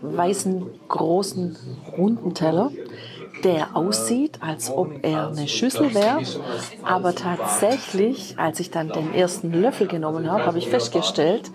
weißen 0.00 0.64
großen 0.88 1.56
runden 1.98 2.32
Teller, 2.32 2.70
der 3.44 3.76
aussieht, 3.76 4.38
als 4.40 4.70
ob 4.70 5.04
er 5.04 5.28
eine 5.28 5.48
Schüssel 5.48 5.94
wäre, 5.94 6.20
aber 6.82 7.14
tatsächlich, 7.14 8.34
als 8.38 8.60
ich 8.60 8.70
dann 8.70 8.88
den 8.88 9.14
ersten 9.14 9.52
Löffel 9.52 9.86
genommen 9.86 10.30
habe, 10.30 10.46
habe 10.46 10.58
ich 10.58 10.68
festgestellt, 10.68 11.50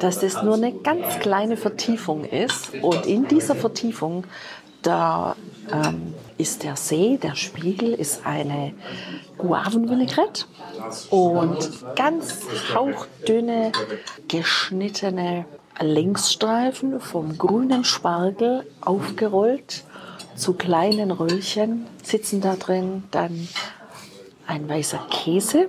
dass 0.00 0.20
das 0.20 0.42
nur 0.42 0.54
eine 0.54 0.72
ganz 0.72 1.18
kleine 1.20 1.56
Vertiefung 1.56 2.24
ist. 2.24 2.74
Und 2.82 3.06
in 3.06 3.26
dieser 3.28 3.54
Vertiefung 3.54 4.24
da 4.82 5.34
ähm, 5.72 6.14
ist 6.36 6.62
der 6.62 6.76
See, 6.76 7.16
der 7.16 7.34
Spiegel 7.34 7.94
ist 7.94 8.26
eine 8.26 8.74
Guavenvinaigrette. 9.38 10.44
Und 11.10 11.84
ganz 11.96 12.42
hauchdünne 12.74 13.72
geschnittene 14.28 15.46
Längsstreifen 15.80 17.00
vom 17.00 17.36
grünen 17.38 17.84
Spargel 17.84 18.66
aufgerollt 18.80 19.84
zu 20.36 20.54
kleinen 20.54 21.10
Röllchen 21.10 21.86
sitzen 22.02 22.40
da 22.40 22.56
drin, 22.56 23.04
dann 23.10 23.48
ein 24.46 24.68
weißer 24.68 25.06
Käse 25.10 25.68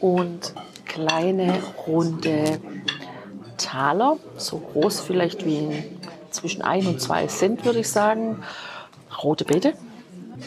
und 0.00 0.54
kleine 0.84 1.58
runde 1.86 2.60
Taler, 3.56 4.18
so 4.36 4.58
groß 4.58 5.00
vielleicht 5.00 5.46
wie 5.46 5.84
zwischen 6.30 6.62
ein 6.62 6.86
und 6.86 7.00
zwei 7.00 7.26
Cent, 7.26 7.64
würde 7.64 7.80
ich 7.80 7.88
sagen. 7.88 8.42
Rote 9.22 9.44
Beete. 9.44 9.74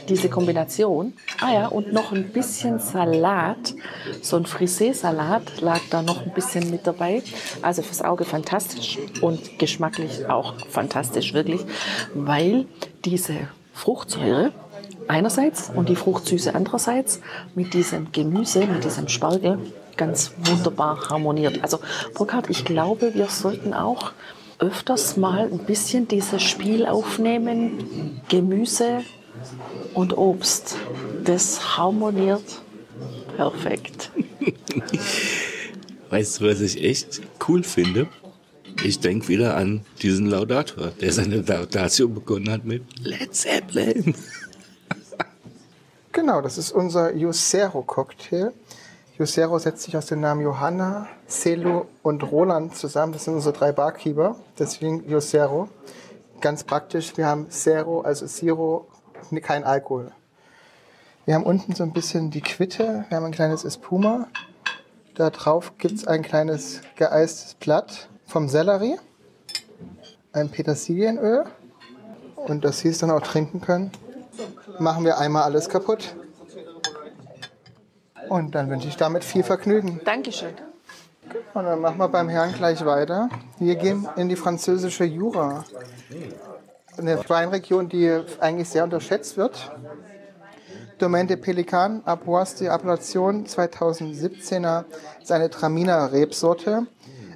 Diese 0.08 0.30
Kombination. 0.30 1.14
Ah 1.42 1.54
ja, 1.54 1.68
und 1.68 1.94
noch 1.94 2.12
ein 2.12 2.30
bisschen 2.30 2.80
Salat. 2.80 3.74
So 4.22 4.36
ein 4.36 4.46
Frisee-Salat 4.46 5.62
lag 5.62 5.80
da 5.90 6.02
noch 6.02 6.26
ein 6.26 6.34
bisschen 6.34 6.70
mit 6.70 6.86
dabei. 6.86 7.24
Also 7.62 7.82
fürs 7.82 8.02
Auge 8.02 8.26
fantastisch 8.26 8.98
und 9.22 9.58
geschmacklich 9.58 10.28
auch 10.28 10.56
fantastisch, 10.68 11.34
wirklich. 11.34 11.62
Weil 12.14 12.66
diese 13.06 13.36
Fruchtsäure 13.74 14.52
einerseits 15.08 15.72
und 15.74 15.88
die 15.88 15.96
Fruchtsüße 15.96 16.54
andererseits 16.54 17.22
mit 17.56 17.74
diesem 17.74 18.12
Gemüse, 18.12 18.66
mit 18.66 18.84
diesem 18.84 19.08
Spargel 19.08 19.60
ganz 19.96 20.34
wunderbar 20.44 21.10
harmoniert. 21.10 21.64
Also 21.64 21.80
Burkhard, 22.16 22.50
ich 22.50 22.66
glaube, 22.66 23.14
wir 23.16 23.28
sollten 23.28 23.74
auch 23.74 24.12
öfters 24.60 25.16
mal 25.16 25.50
ein 25.52 25.60
bisschen 25.60 26.08
dieses 26.08 26.44
Spiel 26.44 26.86
aufnehmen, 26.86 28.22
Gemüse 28.28 29.04
und 29.94 30.18
Obst. 30.18 30.78
Das 31.24 31.78
harmoniert 31.78 32.62
perfekt. 33.36 34.12
Weißt 36.10 36.42
du, 36.42 36.46
was 36.46 36.60
ich 36.60 36.84
echt 36.84 37.22
cool 37.48 37.64
finde? 37.64 38.08
Ich 38.84 39.00
denke 39.00 39.28
wieder 39.28 39.56
an 39.56 39.86
diesen 40.02 40.26
Laudator, 40.26 40.88
der 41.00 41.14
seine 41.14 41.42
Laudatio 41.42 42.08
begonnen 42.08 42.50
hat 42.50 42.66
mit 42.66 42.84
Led 43.00 43.34
Zeppelin. 43.34 44.16
Genau, 46.12 46.42
das 46.42 46.58
ist 46.58 46.72
unser 46.72 47.14
Jussero-Cocktail. 47.14 48.52
Jussero 49.18 49.60
setzt 49.60 49.84
sich 49.84 49.96
aus 49.96 50.08
den 50.08 50.22
Namen 50.22 50.42
Johanna, 50.42 51.08
Celo 51.28 51.88
und 52.02 52.24
Roland 52.32 52.76
zusammen. 52.76 53.14
Das 53.14 53.26
sind 53.26 53.36
unsere 53.36 53.54
drei 53.54 53.72
Barkeeper, 53.72 54.36
deswegen 54.58 55.08
Jussero. 55.08 55.70
Ganz 56.42 56.64
praktisch, 56.64 57.16
wir 57.16 57.28
haben 57.28 57.50
Zero, 57.52 58.02
also 58.02 58.26
Zero, 58.26 58.88
kein 59.42 59.64
Alkohol. 59.64 60.12
Wir 61.26 61.36
haben 61.36 61.44
unten 61.44 61.76
so 61.76 61.84
ein 61.84 61.94
bisschen 61.94 62.32
die 62.32 62.42
Quitte, 62.42 63.06
wir 63.08 63.18
haben 63.18 63.26
ein 63.26 63.32
kleines 63.32 63.64
Espuma. 63.64 64.28
Da 65.16 65.30
drauf 65.30 65.74
gibt 65.78 65.96
es 65.96 66.08
ein 66.08 66.24
kleines 66.24 66.82
geeistes 66.96 67.54
Blatt 67.54 68.10
vom 68.26 68.50
Sellerie, 68.50 68.98
ein 70.34 70.50
Petersilienöl 70.50 71.46
und 72.36 72.64
dass 72.64 72.80
Sie 72.80 72.90
es 72.90 73.00
dann 73.00 73.12
auch 73.12 73.22
trinken 73.22 73.62
können, 73.62 73.92
machen 74.80 75.06
wir 75.06 75.18
einmal 75.18 75.44
alles 75.44 75.70
kaputt. 75.70 76.16
Und 78.30 78.56
dann 78.56 78.70
wünsche 78.70 78.88
ich 78.88 78.96
damit 78.96 79.24
viel 79.24 79.44
Vergnügen. 79.44 80.02
Dankeschön. 80.06 80.54
Und 81.54 81.66
dann 81.66 81.80
machen 81.80 81.98
wir 81.98 82.08
beim 82.08 82.30
Herrn 82.30 82.54
gleich 82.54 82.84
weiter. 82.86 83.30
Wir 83.60 83.76
gehen 83.76 84.08
in 84.16 84.30
die 84.30 84.36
französische 84.36 85.04
Jura. 85.04 85.66
Eine 87.00 87.18
Weinregion, 87.30 87.88
die 87.88 88.12
eigentlich 88.42 88.70
sehr 88.70 88.84
unterschätzt 88.84 89.38
wird. 89.38 89.72
Domaine 90.98 91.28
de 91.28 91.38
Pelican, 91.38 92.02
Aboise 92.04 92.58
de 92.58 92.68
Appellation 92.68 93.46
2017er, 93.46 94.84
ist 95.22 95.32
eine 95.32 95.50
Traminer-Rebsorte. 95.50 96.88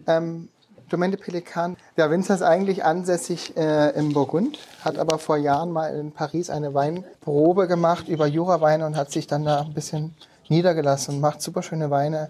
Ähm, 0.06 0.50
Domaine 0.90 1.16
de 1.16 1.24
Pelican, 1.24 1.78
der 1.96 2.12
Winzer 2.12 2.36
ist 2.36 2.42
eigentlich 2.42 2.84
ansässig 2.84 3.56
äh, 3.56 3.92
im 3.92 4.12
Burgund, 4.12 4.60
hat 4.84 4.98
aber 5.00 5.18
vor 5.18 5.38
Jahren 5.38 5.72
mal 5.72 5.96
in 5.96 6.12
Paris 6.12 6.50
eine 6.50 6.74
Weinprobe 6.74 7.68
gemacht 7.68 8.10
über 8.10 8.28
Juraweine 8.28 8.86
und 8.86 8.98
hat 8.98 9.12
sich 9.12 9.28
dann 9.28 9.46
da 9.46 9.62
ein 9.62 9.74
bisschen 9.74 10.14
niedergelassen 10.50 11.16
und 11.16 11.22
macht 11.22 11.42
super 11.42 11.64
schöne 11.64 11.90
Weine. 11.90 12.30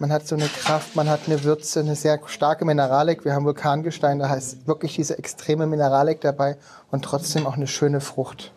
Man 0.00 0.12
hat 0.12 0.28
so 0.28 0.36
eine 0.36 0.46
Kraft, 0.46 0.94
man 0.94 1.08
hat 1.08 1.22
eine 1.26 1.42
Würze, 1.42 1.80
eine 1.80 1.96
sehr 1.96 2.20
starke 2.26 2.64
Mineralik. 2.64 3.24
Wir 3.24 3.32
haben 3.32 3.44
Vulkangestein, 3.44 4.20
da 4.20 4.28
heißt 4.28 4.68
wirklich 4.68 4.94
diese 4.94 5.18
extreme 5.18 5.66
Mineralik 5.66 6.20
dabei 6.20 6.56
und 6.92 7.04
trotzdem 7.04 7.48
auch 7.48 7.56
eine 7.56 7.66
schöne 7.66 8.00
Frucht. 8.00 8.52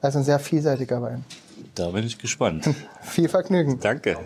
Also 0.00 0.18
ein 0.18 0.24
sehr 0.24 0.40
vielseitiger 0.40 1.00
Wein. 1.00 1.24
Da 1.76 1.90
bin 1.90 2.04
ich 2.04 2.18
gespannt. 2.18 2.68
Viel 3.02 3.28
Vergnügen. 3.28 3.78
Danke. 3.78 4.18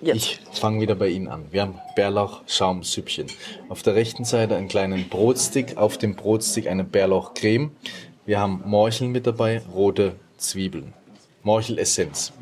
Jetzt. 0.00 0.40
Ich 0.52 0.60
fange 0.60 0.80
wieder 0.80 0.94
bei 0.94 1.08
Ihnen 1.08 1.26
an. 1.26 1.46
Wir 1.50 1.62
haben 1.62 1.80
Bärlauch-Schaumsüppchen. 1.96 3.26
Auf 3.68 3.82
der 3.82 3.96
rechten 3.96 4.24
Seite 4.24 4.54
einen 4.54 4.68
kleinen 4.68 5.08
Brotstick, 5.08 5.76
auf 5.76 5.98
dem 5.98 6.14
Brotstick 6.14 6.68
eine 6.68 6.84
Bärlauchcreme. 6.84 7.72
Wir 8.24 8.38
haben 8.38 8.62
Morcheln 8.64 9.10
mit 9.10 9.26
dabei, 9.26 9.62
rote 9.74 10.14
Zwiebeln. 10.38 10.92
Morchel-Essenz. 11.42 12.32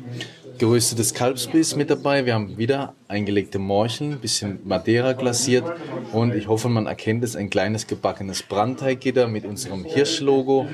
Geröstetes 0.57 1.13
Kalbsbiss 1.13 1.75
mit 1.75 1.89
dabei. 1.89 2.25
Wir 2.25 2.35
haben 2.35 2.57
wieder 2.57 2.93
eingelegte 3.07 3.57
Morcheln, 3.57 4.19
bisschen 4.19 4.59
Madeira 4.63 5.13
glasiert 5.13 5.65
und 6.13 6.35
ich 6.35 6.47
hoffe, 6.47 6.69
man 6.69 6.85
erkennt 6.85 7.23
es, 7.23 7.35
ein 7.35 7.49
kleines 7.49 7.87
gebackenes 7.87 8.43
Brandteiggitter 8.43 9.27
mit 9.27 9.45
unserem 9.45 9.85
Hirschlogo. 9.85 10.67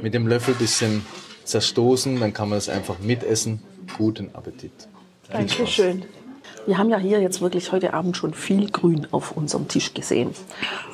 Mit 0.00 0.14
dem 0.14 0.28
Löffel 0.28 0.54
bisschen 0.54 1.04
zerstoßen, 1.44 2.20
dann 2.20 2.32
kann 2.32 2.50
man 2.50 2.58
es 2.58 2.68
einfach 2.68 3.00
mitessen. 3.00 3.62
Guten 3.98 4.30
Appetit. 4.32 4.72
Dankeschön. 5.30 6.04
Wir 6.66 6.78
haben 6.78 6.90
ja 6.90 6.98
hier 6.98 7.20
jetzt 7.20 7.40
wirklich 7.40 7.72
heute 7.72 7.92
Abend 7.92 8.16
schon 8.16 8.34
viel 8.34 8.70
Grün 8.70 9.08
auf 9.10 9.36
unserem 9.36 9.66
Tisch 9.66 9.94
gesehen. 9.94 10.30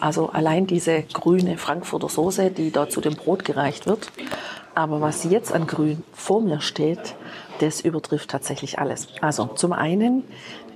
Also 0.01 0.31
allein 0.31 0.67
diese 0.67 1.03
grüne 1.13 1.59
Frankfurter 1.59 2.09
Soße, 2.09 2.51
die 2.51 2.71
da 2.71 2.89
zu 2.89 3.03
dem 3.03 3.15
Brot 3.15 3.45
gereicht 3.45 3.87
wird. 3.87 4.11
Aber 4.79 5.01
was 5.01 5.25
jetzt 5.25 5.53
an 5.53 5.67
Grün 5.67 6.05
vor 6.13 6.41
mir 6.41 6.61
steht, 6.61 7.17
das 7.59 7.81
übertrifft 7.81 8.31
tatsächlich 8.31 8.79
alles. 8.79 9.09
Also 9.21 9.47
zum 9.47 9.73
einen 9.73 10.23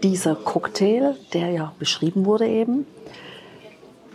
dieser 0.02 0.34
Cocktail, 0.34 1.14
der 1.32 1.50
ja 1.50 1.72
beschrieben 1.78 2.26
wurde 2.26 2.48
eben, 2.48 2.84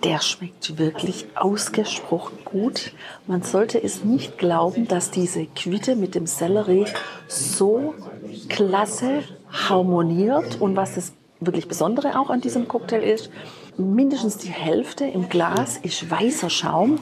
der 0.03 0.19
schmeckt 0.19 0.77
wirklich 0.77 1.27
ausgesprochen 1.35 2.37
gut. 2.43 2.91
Man 3.27 3.43
sollte 3.43 3.81
es 3.81 4.03
nicht 4.03 4.37
glauben, 4.37 4.89
dass 4.89 5.09
diese 5.09 5.45
Quitte 5.45 5.95
mit 5.95 6.15
dem 6.15 6.27
Sellerie 6.27 6.87
so 7.29 7.95
klasse 8.49 9.23
harmoniert. 9.49 10.59
Und 10.59 10.75
was 10.75 10.95
das 10.95 11.13
wirklich 11.39 11.69
Besondere 11.69 12.19
auch 12.19 12.29
an 12.29 12.41
diesem 12.41 12.67
Cocktail 12.67 13.03
ist, 13.03 13.29
mindestens 13.77 14.37
die 14.37 14.49
Hälfte 14.49 15.05
im 15.05 15.29
Glas 15.29 15.77
ist 15.77 16.11
weißer 16.11 16.49
Schaum 16.49 16.99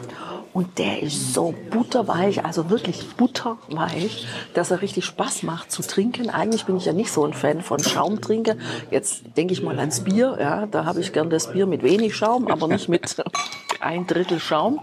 und 0.56 0.80
der 0.80 1.04
ist 1.04 1.34
so 1.34 1.54
butterweich, 1.70 2.46
also 2.46 2.70
wirklich 2.70 3.10
butterweich, 3.18 4.26
dass 4.54 4.72
er 4.72 4.82
richtig 4.82 5.04
Spaß 5.04 5.44
macht 5.44 5.70
zu 5.70 5.82
trinken. 5.82 6.30
Eigentlich 6.30 6.64
bin 6.64 6.78
ich 6.78 6.86
ja 6.86 6.94
nicht 6.94 7.12
so 7.12 7.26
ein 7.26 7.34
Fan 7.34 7.62
von 7.62 7.84
Schaumtrinken. 7.84 8.62
Jetzt 8.90 9.24
denke 9.36 9.52
ich 9.52 9.62
mal 9.62 9.78
ans 9.78 10.06
Bier. 10.06 10.38
Ja, 10.40 10.66
da 10.66 10.86
habe 10.86 11.02
ich 11.02 11.12
gern 11.12 11.30
das 11.30 11.52
Bier 11.52 11.66
mit 11.66 11.84
wenig 11.84 12.16
Schaum, 12.16 12.48
aber 12.48 12.70
nicht 12.70 12.88
mit 12.88 13.22
ein 13.82 14.08
Drittel 14.08 14.40
Schaum. 14.40 14.80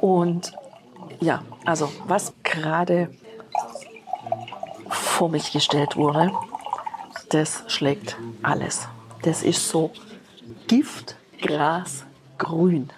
Und 0.00 0.52
ja, 1.18 1.42
also 1.64 1.90
was 2.06 2.32
gerade 2.44 3.10
vor 4.90 5.28
mich 5.28 5.50
gestellt 5.50 5.96
wurde, 5.96 6.30
das 7.30 7.64
schlägt 7.66 8.16
alles. 8.44 8.86
Das 9.22 9.42
ist 9.42 9.68
so 9.68 9.90
Gift, 10.68 11.16
Gras, 11.42 12.04
Grün. 12.38 12.90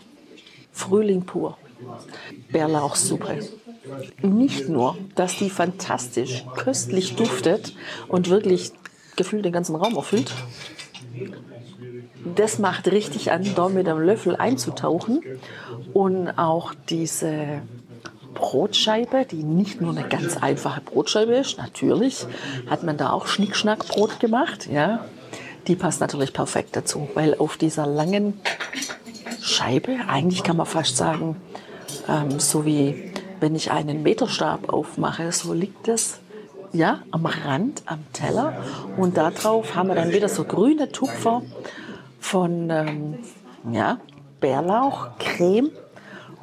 Frühling 0.72 1.24
pur. 1.24 1.56
Bärlauchsuppe. 2.50 3.38
Nicht 4.22 4.68
nur, 4.68 4.96
dass 5.14 5.36
die 5.36 5.50
fantastisch 5.50 6.44
köstlich 6.56 7.16
duftet 7.16 7.74
und 8.08 8.30
wirklich 8.30 8.72
gefühlt 9.16 9.44
den 9.44 9.52
ganzen 9.52 9.76
Raum 9.76 9.96
erfüllt. 9.96 10.32
Das 12.36 12.58
macht 12.58 12.88
richtig 12.88 13.32
an, 13.32 13.46
da 13.54 13.68
mit 13.68 13.88
einem 13.88 14.00
Löffel 14.00 14.36
einzutauchen. 14.36 15.22
Und 15.92 16.30
auch 16.38 16.72
diese 16.88 17.62
Brotscheibe, 18.34 19.26
die 19.30 19.42
nicht 19.42 19.80
nur 19.80 19.90
eine 19.96 20.08
ganz 20.08 20.36
einfache 20.36 20.80
Brotscheibe 20.80 21.34
ist, 21.34 21.58
natürlich 21.58 22.26
hat 22.70 22.82
man 22.82 22.96
da 22.96 23.10
auch 23.10 23.26
Schnickschnackbrot 23.26 24.20
gemacht, 24.20 24.68
ja. 24.70 25.04
Die 25.68 25.76
passt 25.76 26.00
natürlich 26.00 26.32
perfekt 26.32 26.74
dazu, 26.74 27.08
weil 27.14 27.36
auf 27.36 27.56
dieser 27.56 27.86
langen 27.86 28.40
Scheibe, 29.40 29.96
eigentlich 30.08 30.42
kann 30.42 30.56
man 30.56 30.66
fast 30.66 30.96
sagen, 30.96 31.36
ähm, 32.08 32.38
so 32.38 32.64
wie 32.64 33.12
wenn 33.40 33.54
ich 33.54 33.70
einen 33.70 34.02
Meterstab 34.02 34.72
aufmache, 34.72 35.32
so 35.32 35.52
liegt 35.52 35.88
es 35.88 36.20
ja, 36.72 37.00
am 37.10 37.26
Rand, 37.26 37.82
am 37.86 38.00
Teller. 38.12 38.54
Und 38.96 39.16
darauf 39.16 39.74
haben 39.74 39.88
wir 39.88 39.94
dann 39.94 40.12
wieder 40.12 40.28
so 40.28 40.44
grüne 40.44 40.90
Tupfer 40.90 41.42
von 42.20 42.70
ähm, 42.70 43.18
ja, 43.70 43.98
Bärlauch, 44.40 45.08
Creme 45.18 45.70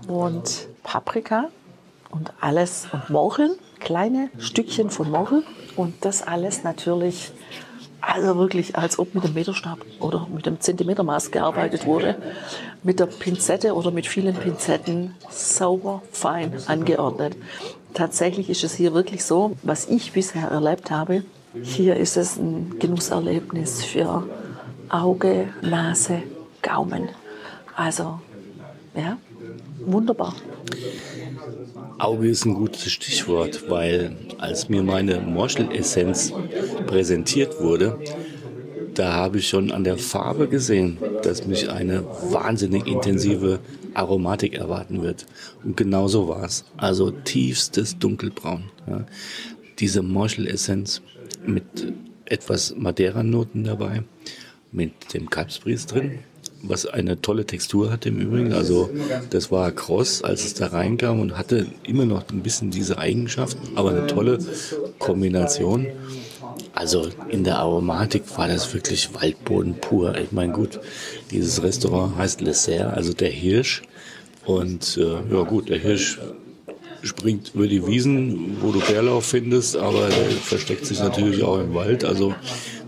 und 0.07 0.67
Paprika 0.83 1.45
und 2.11 2.33
alles 2.39 2.87
und 2.91 3.09
Morcheln, 3.09 3.51
kleine 3.79 4.29
Stückchen 4.37 4.89
von 4.89 5.09
Morcheln. 5.09 5.43
Und 5.75 6.05
das 6.05 6.21
alles 6.21 6.63
natürlich 6.63 7.31
also 8.01 8.37
wirklich, 8.37 8.77
als 8.77 8.99
ob 8.99 9.13
mit 9.15 9.23
dem 9.23 9.33
Meterstab 9.33 9.79
oder 9.99 10.27
mit 10.33 10.45
dem 10.45 10.59
Zentimetermaß 10.59 11.31
gearbeitet 11.31 11.85
wurde. 11.85 12.15
Mit 12.83 12.99
der 12.99 13.07
Pinzette 13.07 13.73
oder 13.73 13.91
mit 13.91 14.07
vielen 14.07 14.35
Pinzetten 14.35 15.15
sauber, 15.29 16.01
fein 16.11 16.53
angeordnet. 16.67 17.35
Tatsächlich 17.93 18.49
ist 18.49 18.63
es 18.63 18.75
hier 18.75 18.93
wirklich 18.93 19.23
so, 19.23 19.55
was 19.63 19.87
ich 19.87 20.11
bisher 20.11 20.49
erlebt 20.49 20.91
habe. 20.91 21.23
Hier 21.63 21.97
ist 21.97 22.17
es 22.17 22.37
ein 22.37 22.77
Genusserlebnis 22.79 23.83
für 23.83 24.27
Auge, 24.89 25.49
Nase, 25.61 26.21
Gaumen. 26.61 27.09
Also, 27.75 28.19
ja, 28.95 29.17
wunderbar. 29.85 30.35
Auge 31.97 32.29
ist 32.29 32.45
ein 32.45 32.53
gutes 32.53 32.91
Stichwort, 32.91 33.69
weil 33.69 34.15
als 34.37 34.69
mir 34.69 34.83
meine 34.83 35.19
Morschel-Essenz 35.19 36.33
präsentiert 36.87 37.59
wurde, 37.59 37.99
da 38.93 39.13
habe 39.13 39.37
ich 39.39 39.47
schon 39.47 39.71
an 39.71 39.83
der 39.83 39.97
Farbe 39.97 40.47
gesehen, 40.47 40.97
dass 41.23 41.45
mich 41.45 41.69
eine 41.69 42.05
wahnsinnig 42.31 42.87
intensive 42.87 43.59
Aromatik 43.93 44.53
erwarten 44.53 45.01
wird. 45.01 45.25
Und 45.63 45.77
genau 45.77 46.07
so 46.07 46.27
war 46.27 46.43
es. 46.43 46.65
Also 46.77 47.11
tiefstes 47.11 47.97
Dunkelbraun. 47.97 48.63
Ja. 48.87 49.05
Diese 49.79 50.01
Morschel-Essenz 50.01 51.01
mit 51.45 51.93
etwas 52.25 52.75
Madeira-Noten 52.75 53.63
dabei, 53.63 54.03
mit 54.71 55.13
dem 55.13 55.29
Kalbsbries 55.29 55.85
drin, 55.85 56.19
was 56.61 56.85
eine 56.85 57.21
tolle 57.21 57.45
Textur 57.45 57.91
hatte 57.91 58.09
im 58.09 58.19
Übrigen. 58.19 58.53
Also 58.53 58.89
das 59.29 59.51
war 59.51 59.71
kross, 59.71 60.23
als 60.23 60.45
es 60.45 60.53
da 60.53 60.67
reinkam 60.67 61.19
und 61.19 61.37
hatte 61.37 61.67
immer 61.83 62.05
noch 62.05 62.23
ein 62.29 62.41
bisschen 62.41 62.71
diese 62.71 62.97
Eigenschaften, 62.97 63.77
aber 63.77 63.91
eine 63.91 64.07
tolle 64.07 64.39
Kombination. 64.97 65.87
Also 66.73 67.09
in 67.29 67.43
der 67.43 67.59
Aromatik 67.59 68.23
war 68.37 68.47
das 68.47 68.73
wirklich 68.73 69.13
Waldboden 69.13 69.75
pur. 69.75 70.15
Ich 70.17 70.31
meine, 70.31 70.53
gut, 70.53 70.79
dieses 71.31 71.63
Restaurant 71.63 72.17
heißt 72.17 72.41
Le 72.41 72.53
Serre, 72.53 72.93
also 72.93 73.13
der 73.13 73.29
Hirsch. 73.29 73.81
Und 74.45 74.97
äh, 74.97 75.33
ja 75.33 75.43
gut, 75.43 75.69
der 75.69 75.79
Hirsch 75.79 76.19
springt 77.01 77.51
über 77.53 77.67
die 77.67 77.85
Wiesen, 77.85 78.57
wo 78.61 78.71
du 78.71 78.79
Bärlauch 78.79 79.23
findest, 79.23 79.77
aber 79.77 80.09
der 80.09 80.25
versteckt 80.31 80.85
sich 80.85 80.99
natürlich 80.99 81.43
auch 81.43 81.59
im 81.59 81.73
Wald. 81.73 82.03
Also 82.03 82.33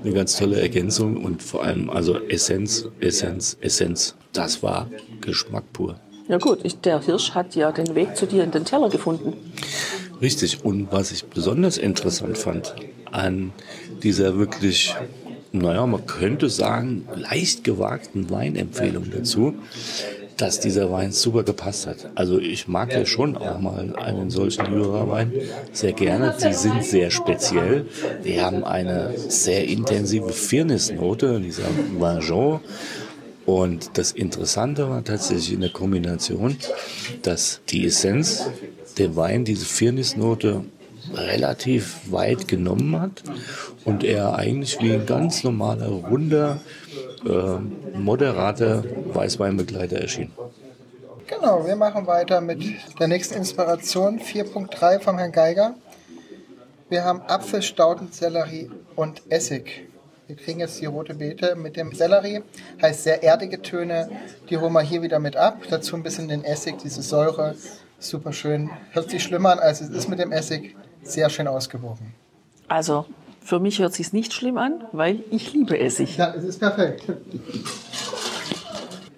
eine 0.03 0.13
ganz 0.13 0.37
tolle 0.37 0.59
Ergänzung 0.59 1.23
und 1.23 1.41
vor 1.43 1.63
allem 1.63 1.89
also 1.89 2.17
Essenz, 2.27 2.87
Essenz, 2.99 3.57
Essenz. 3.61 4.15
Das 4.33 4.63
war 4.63 4.89
Geschmack 5.21 5.71
pur. 5.73 5.99
Ja 6.27 6.37
gut, 6.37 6.59
ich, 6.63 6.79
der 6.79 7.01
Hirsch 7.01 7.31
hat 7.31 7.55
ja 7.55 7.71
den 7.71 7.93
Weg 7.95 8.15
zu 8.15 8.25
dir 8.25 8.43
in 8.43 8.51
den 8.51 8.63
Teller 8.63 8.89
gefunden. 8.89 9.33
Richtig. 10.21 10.63
Und 10.63 10.91
was 10.91 11.11
ich 11.11 11.25
besonders 11.25 11.77
interessant 11.77 12.37
fand 12.37 12.73
an 13.11 13.51
dieser 14.03 14.37
wirklich, 14.37 14.95
naja, 15.51 15.85
man 15.85 16.05
könnte 16.05 16.49
sagen, 16.49 17.07
leicht 17.15 17.63
gewagten 17.63 18.29
Weinempfehlung 18.29 19.11
dazu, 19.11 19.55
dass 20.41 20.59
dieser 20.59 20.91
Wein 20.91 21.11
super 21.11 21.43
gepasst 21.43 21.85
hat. 21.85 22.09
Also 22.15 22.39
ich 22.39 22.67
mag 22.67 22.91
ja 22.93 23.05
schon 23.05 23.37
auch 23.37 23.59
mal 23.59 23.95
einen 23.95 24.31
solchen 24.31 24.73
Jura-Wein 24.73 25.31
sehr 25.71 25.93
gerne. 25.93 26.35
Die 26.43 26.53
sind 26.53 26.83
sehr 26.83 27.11
speziell. 27.11 27.85
Die 28.25 28.41
haben 28.41 28.63
eine 28.63 29.13
sehr 29.15 29.67
intensive 29.67 30.29
Firnisnote, 30.29 31.39
dieser 31.39 31.65
Vangeon. 31.97 32.59
Und 33.45 33.97
das 33.97 34.11
Interessante 34.11 34.89
war 34.89 35.03
tatsächlich 35.03 35.53
in 35.53 35.61
der 35.61 35.71
Kombination, 35.71 36.57
dass 37.21 37.61
die 37.69 37.85
Essenz, 37.85 38.49
der 38.97 39.15
Wein, 39.15 39.45
diese 39.45 39.65
Firnisnote 39.65 40.65
relativ 41.13 41.99
weit 42.09 42.47
genommen 42.47 42.99
hat 42.99 43.23
und 43.85 44.03
er 44.03 44.35
eigentlich 44.35 44.79
wie 44.81 44.93
ein 44.93 45.05
ganz 45.05 45.43
normaler, 45.43 45.87
runder, 45.87 46.61
äh, 47.25 47.97
moderater 47.97 48.83
Weißweinbegleiter 49.13 49.97
erschien. 49.99 50.31
Genau, 51.27 51.65
wir 51.65 51.75
machen 51.75 52.07
weiter 52.07 52.41
mit 52.41 52.61
der 52.99 53.07
nächsten 53.07 53.35
Inspiration, 53.35 54.19
4.3 54.19 54.99
vom 54.99 55.17
Herrn 55.17 55.31
Geiger. 55.31 55.75
Wir 56.89 57.05
haben 57.05 57.21
Apfel, 57.21 57.61
Stauden, 57.61 58.11
Sellerie 58.11 58.69
und 58.97 59.21
Essig 59.29 59.87
Wir 60.27 60.35
kriegen 60.35 60.59
jetzt 60.59 60.81
die 60.81 60.87
rote 60.87 61.13
Beete 61.13 61.55
mit 61.55 61.77
dem 61.77 61.93
Sellerie, 61.93 62.43
heißt 62.81 63.03
sehr 63.03 63.23
erdige 63.23 63.61
Töne. 63.61 64.09
Die 64.49 64.57
holen 64.57 64.73
wir 64.73 64.81
hier 64.81 65.01
wieder 65.01 65.19
mit 65.19 65.37
ab. 65.37 65.59
Dazu 65.69 65.95
ein 65.95 66.03
bisschen 66.03 66.27
den 66.27 66.43
Essig, 66.43 66.79
diese 66.79 67.01
Säure. 67.01 67.55
Super 67.97 68.33
schön. 68.33 68.69
Hört 68.91 69.09
sich 69.09 69.23
schlimmer 69.23 69.51
an, 69.51 69.59
als 69.59 69.79
es 69.79 69.89
ist 69.89 70.09
mit 70.09 70.19
dem 70.19 70.33
Essig. 70.33 70.75
Sehr 71.03 71.29
schön 71.29 71.47
ausgewogen. 71.47 72.13
Also 72.67 73.05
für 73.43 73.59
mich 73.59 73.79
hört 73.79 73.93
sich 73.93 74.13
nicht 74.13 74.33
schlimm 74.33 74.57
an, 74.57 74.83
weil 74.91 75.23
ich 75.31 75.53
liebe 75.53 75.77
Essig. 75.77 76.17
Ja, 76.17 76.33
es 76.35 76.43
ist 76.43 76.59
perfekt. 76.59 77.03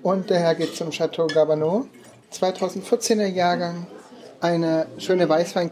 Und 0.01 0.29
der 0.29 0.39
Herr 0.39 0.55
geht 0.55 0.75
zum 0.75 0.89
Chateau 0.89 1.27
Gabano. 1.27 1.85
2014er 2.33 3.27
Jahrgang. 3.27 3.87
Eine 4.41 4.87
schöne 4.97 5.29
weißwein 5.29 5.71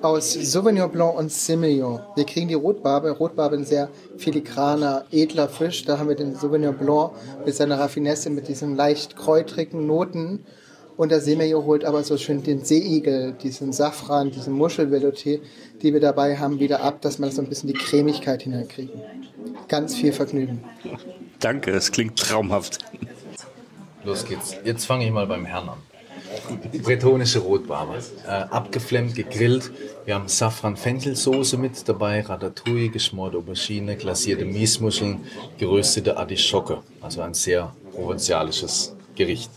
aus 0.00 0.32
Sauvignon 0.32 0.90
Blanc 0.90 1.18
und 1.18 1.30
Semillon. 1.30 2.00
Wir 2.14 2.24
kriegen 2.24 2.48
die 2.48 2.54
Rotbarbe. 2.54 3.10
Rotbarbe 3.10 3.56
ein 3.56 3.66
sehr 3.66 3.90
filigraner, 4.16 5.04
edler 5.10 5.50
Fisch. 5.50 5.84
Da 5.84 5.98
haben 5.98 6.08
wir 6.08 6.16
den 6.16 6.34
Sauvignon 6.34 6.78
Blanc 6.78 7.12
mit 7.44 7.54
seiner 7.54 7.78
Raffinesse, 7.78 8.30
mit 8.30 8.48
diesen 8.48 8.76
leicht 8.76 9.16
kräutrigen 9.16 9.86
Noten. 9.86 10.46
Und 10.96 11.10
der 11.10 11.20
Semillon 11.20 11.64
holt 11.64 11.84
aber 11.84 12.04
so 12.04 12.16
schön 12.16 12.42
den 12.42 12.64
Seeigel, 12.64 13.32
diesen 13.42 13.72
Safran, 13.72 14.30
diesen 14.30 14.56
Muschelvelouté, 14.56 15.40
die 15.82 15.92
wir 15.92 16.00
dabei 16.00 16.36
haben, 16.36 16.60
wieder 16.60 16.82
ab, 16.82 17.00
dass 17.02 17.18
man 17.18 17.30
so 17.30 17.42
ein 17.42 17.48
bisschen 17.48 17.68
die 17.68 17.74
Cremigkeit 17.74 18.42
hineinkriegen. 18.42 19.00
Ganz 19.68 19.96
viel 19.96 20.12
Vergnügen. 20.12 20.62
Danke, 21.40 21.72
das 21.72 21.90
klingt 21.90 22.18
traumhaft. 22.18 22.78
Los 24.04 24.24
geht's. 24.24 24.56
Jetzt 24.64 24.84
fange 24.84 25.06
ich 25.06 25.10
mal 25.10 25.26
beim 25.26 25.44
Herrn 25.44 25.70
an. 25.70 25.78
Bretonische 26.82 27.40
Rotbarbe. 27.40 27.98
Äh, 28.26 28.30
abgeflemmt, 28.30 29.14
gegrillt. 29.14 29.70
Wir 30.04 30.14
haben 30.14 30.28
Safran-Fenchelsoße 30.28 31.56
mit 31.56 31.88
dabei, 31.88 32.20
Ratatouille, 32.20 32.90
geschmorte 32.90 33.38
Aubergine, 33.38 33.96
glasierte 33.96 34.44
Miesmuscheln, 34.44 35.24
geröstete 35.58 36.16
Artischocke. 36.16 36.78
Also 37.00 37.22
ein 37.22 37.34
sehr 37.34 37.74
provinzialisches 37.94 38.94
Gericht. 39.14 39.50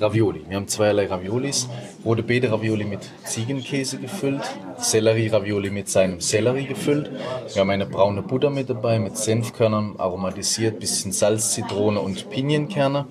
Ravioli. 0.00 0.44
Wir 0.48 0.56
haben 0.56 0.66
zweierlei 0.66 1.06
Raviolis. 1.06 1.68
Rote 2.04 2.22
Beete 2.22 2.50
Ravioli 2.50 2.84
mit 2.84 3.00
Ziegenkäse 3.24 3.98
gefüllt, 3.98 4.42
Sellerie 4.78 5.28
Ravioli 5.28 5.70
mit 5.70 5.88
seinem 5.88 6.20
Sellerie 6.20 6.64
gefüllt. 6.66 7.10
Wir 7.52 7.60
haben 7.60 7.70
eine 7.70 7.86
braune 7.86 8.22
Butter 8.22 8.48
mit 8.48 8.70
dabei 8.70 8.98
mit 8.98 9.16
Senfkörnern 9.16 9.96
aromatisiert, 9.98 10.80
bisschen 10.80 11.12
Salz, 11.12 11.52
Zitrone 11.52 12.00
und 12.00 12.30
Pinienkerne. 12.30 13.06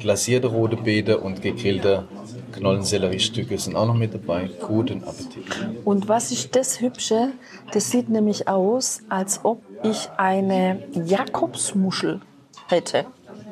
Glasierte 0.00 0.48
rote 0.48 0.76
Beete 0.76 1.18
und 1.18 1.42
gegrillte 1.42 2.08
Knollensellerie-Stücke 2.52 3.58
sind 3.58 3.76
auch 3.76 3.86
noch 3.86 3.94
mit 3.94 4.14
dabei. 4.14 4.48
Guten 4.66 5.04
Appetit. 5.04 5.44
Und 5.84 6.08
was 6.08 6.32
ist 6.32 6.56
das 6.56 6.80
Hübsche? 6.80 7.32
Das 7.72 7.90
sieht 7.90 8.08
nämlich 8.08 8.48
aus, 8.48 9.02
als 9.08 9.40
ob 9.44 9.62
ich 9.84 10.08
eine 10.16 10.82
Jakobsmuschel 10.92 12.20
hätte. 12.66 13.06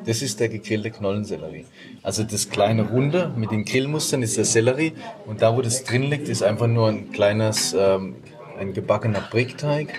Das 0.05 0.21
ist 0.21 0.39
der 0.39 0.49
gegrillte 0.49 0.91
Knollensellerie. 0.91 1.65
Also 2.03 2.23
das 2.23 2.49
kleine 2.49 2.83
Runde 2.89 3.31
mit 3.35 3.51
den 3.51 3.65
Grillmustern 3.65 4.23
ist 4.23 4.37
der 4.37 4.45
Sellerie 4.45 4.93
und 5.25 5.41
da, 5.41 5.55
wo 5.55 5.61
das 5.61 5.83
drin 5.83 6.03
liegt, 6.03 6.29
ist 6.29 6.41
einfach 6.43 6.67
nur 6.67 6.87
ein 6.89 7.11
kleines, 7.11 7.73
ähm, 7.77 8.15
ein 8.57 8.73
gebackener 8.73 9.21
Brickteig. 9.29 9.89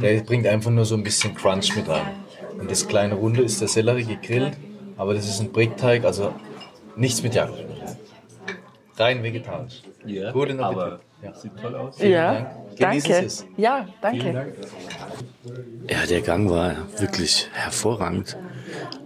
Der 0.00 0.20
bringt 0.22 0.46
einfach 0.46 0.70
nur 0.70 0.84
so 0.84 0.94
ein 0.94 1.02
bisschen 1.02 1.34
Crunch 1.34 1.74
mit 1.76 1.88
rein. 1.88 2.06
Und 2.58 2.70
das 2.70 2.86
kleine 2.86 3.14
Runde 3.14 3.42
ist 3.42 3.60
der 3.60 3.68
Sellerie 3.68 4.04
gegrillt, 4.04 4.56
aber 4.96 5.14
das 5.14 5.26
ist 5.28 5.40
ein 5.40 5.52
Brickteig, 5.52 6.04
also 6.04 6.32
nichts 6.96 7.22
mit 7.22 7.34
Jagd. 7.34 7.54
Rein 8.98 9.22
vegetarisch. 9.22 9.82
Ja, 10.06 10.32
Guten 10.32 10.60
Appetit. 10.60 10.82
aber 10.82 11.00
Ja. 11.22 11.34
sieht 11.34 11.56
toll 11.60 11.74
aus. 11.74 11.98
ja, 12.00 12.32
Dank. 12.32 12.48
Genießen 12.78 13.10
danke. 13.10 13.26
Es. 13.26 13.46
Ja, 13.56 13.88
danke. 14.00 14.54
Ja, 15.88 16.06
der 16.08 16.20
Gang 16.22 16.48
war 16.50 16.74
wirklich 16.98 17.48
hervorragend. 17.52 18.36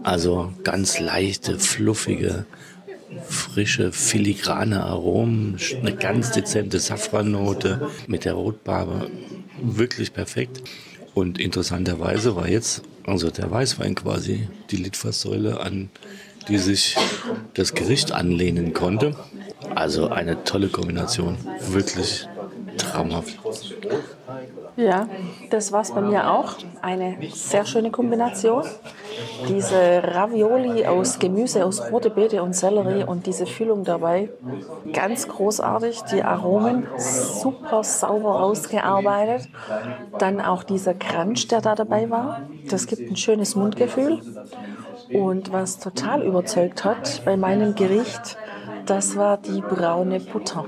Also 0.02 0.52
ganz 0.64 0.98
leichte, 0.98 1.58
fluffige, 1.58 2.46
frische, 3.28 3.92
filigrane 3.92 4.82
Aromen, 4.82 5.56
eine 5.80 5.94
ganz 5.94 6.32
dezente 6.32 6.78
Safrannote 6.78 7.90
mit 8.06 8.24
der 8.24 8.34
Rotbarbe. 8.34 9.10
Wirklich 9.62 10.12
perfekt. 10.12 10.62
Und 11.14 11.38
interessanterweise 11.38 12.36
war 12.36 12.48
jetzt 12.48 12.82
also 13.04 13.30
der 13.30 13.50
Weißwein 13.50 13.94
quasi 13.94 14.48
die 14.70 14.76
Litfaßsäule, 14.76 15.60
an 15.60 15.90
die 16.48 16.58
sich 16.58 16.96
das 17.54 17.74
Gericht 17.74 18.12
anlehnen 18.12 18.72
konnte. 18.72 19.16
Also 19.74 20.08
eine 20.08 20.44
tolle 20.44 20.68
Kombination. 20.68 21.36
Wirklich 21.68 22.26
traumhaft. 22.78 23.38
Ja, 24.76 25.08
das 25.50 25.72
war's 25.72 25.92
bei 25.92 26.00
mir 26.00 26.30
auch. 26.30 26.54
Eine 26.82 27.16
sehr 27.32 27.64
schöne 27.64 27.90
Kombination. 27.90 28.64
Diese 29.48 30.02
Ravioli 30.02 30.86
aus 30.86 31.18
Gemüse, 31.18 31.64
aus 31.64 31.90
rote 31.90 32.10
Beete 32.10 32.42
und 32.42 32.54
Sellerie 32.54 33.04
und 33.04 33.26
diese 33.26 33.46
Füllung 33.46 33.84
dabei. 33.84 34.30
Ganz 34.92 35.28
großartig. 35.28 36.02
Die 36.12 36.22
Aromen 36.22 36.86
super 36.96 37.84
sauber 37.84 38.40
rausgearbeitet. 38.40 39.48
Dann 40.18 40.40
auch 40.40 40.62
dieser 40.62 40.94
Crunch, 40.94 41.48
der 41.48 41.60
da 41.60 41.74
dabei 41.74 42.08
war. 42.10 42.42
Das 42.68 42.86
gibt 42.86 43.10
ein 43.10 43.16
schönes 43.16 43.54
Mundgefühl. 43.54 44.20
Und 45.12 45.52
was 45.52 45.78
total 45.78 46.22
überzeugt 46.22 46.84
hat 46.84 47.22
bei 47.24 47.36
meinem 47.36 47.74
Gericht, 47.74 48.38
das 48.86 49.16
war 49.16 49.36
die 49.38 49.60
braune 49.60 50.20
Butter, 50.20 50.66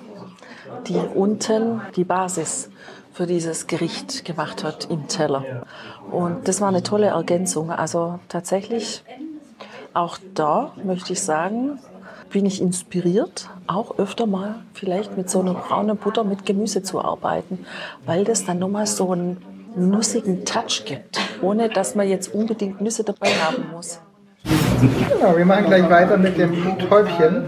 die 0.86 0.98
unten 1.14 1.80
die 1.96 2.04
Basis 2.04 2.70
für 3.12 3.26
dieses 3.26 3.66
Gericht 3.66 4.24
gemacht 4.24 4.64
hat 4.64 4.88
im 4.90 5.08
Teller. 5.08 5.44
Und 6.10 6.48
das 6.48 6.60
war 6.60 6.68
eine 6.68 6.82
tolle 6.82 7.08
Ergänzung. 7.08 7.70
Also 7.70 8.18
tatsächlich, 8.28 9.04
auch 9.94 10.18
da 10.34 10.72
möchte 10.82 11.12
ich 11.12 11.22
sagen, 11.22 11.78
bin 12.30 12.46
ich 12.46 12.62
inspiriert, 12.62 13.50
auch 13.66 13.98
öfter 13.98 14.26
mal 14.26 14.56
vielleicht 14.72 15.16
mit 15.18 15.28
so 15.28 15.40
einer 15.40 15.54
braunen 15.54 15.98
Butter 15.98 16.24
mit 16.24 16.46
Gemüse 16.46 16.82
zu 16.82 17.04
arbeiten, 17.04 17.66
weil 18.06 18.24
das 18.24 18.46
dann 18.46 18.58
nochmal 18.58 18.86
so 18.86 19.12
einen 19.12 19.36
nussigen 19.76 20.44
Touch 20.44 20.84
gibt, 20.86 21.20
ohne 21.42 21.68
dass 21.68 21.94
man 21.94 22.08
jetzt 22.08 22.34
unbedingt 22.34 22.80
Nüsse 22.80 23.04
dabei 23.04 23.28
haben 23.28 23.66
muss. 23.70 24.00
Genau, 24.42 25.36
wir 25.36 25.44
machen 25.44 25.66
gleich 25.66 25.88
weiter 25.88 26.16
mit 26.16 26.36
dem 26.36 26.78
Täubchen. 26.88 27.44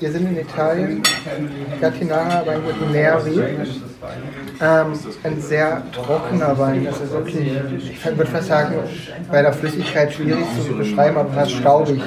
Wir 0.00 0.10
sind 0.10 0.28
in 0.28 0.38
Italien, 0.38 1.02
Gattinara 1.80 2.46
Weingut 2.46 2.90
Nervi. 2.90 3.42
Ähm, 4.60 4.92
ein 5.24 5.40
sehr 5.40 5.82
trockener 5.92 6.58
Wein. 6.58 6.84
Das 6.84 7.00
ist 7.00 7.12
wirklich, 7.12 7.52
ich 7.90 8.04
würde 8.04 8.26
fast 8.26 8.48
sagen, 8.48 8.74
bei 9.30 9.42
der 9.42 9.52
Flüssigkeit 9.52 10.12
schwierig 10.12 10.44
zu 10.64 10.76
beschreiben, 10.76 11.16
aber 11.16 11.30
fast 11.30 11.52
staubig. 11.52 12.00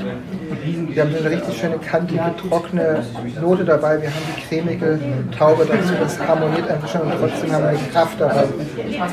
Wir 0.63 1.03
haben 1.03 1.15
eine 1.15 1.29
richtig 1.29 1.57
schöne 1.57 1.77
kantige, 1.77 2.33
trockene 2.37 3.03
Note 3.41 3.65
dabei. 3.65 4.01
Wir 4.01 4.09
haben 4.09 4.21
die 4.35 4.41
cremige 4.41 4.99
Taube 5.37 5.65
dazu. 5.65 5.93
Das 5.99 6.19
harmoniert 6.19 6.69
einfach 6.69 6.87
schon 6.87 7.01
und 7.01 7.13
trotzdem 7.19 7.51
haben 7.51 7.63
wir 7.63 7.69
eine 7.69 7.89
Kraft 7.91 8.19
dabei. 8.19 8.45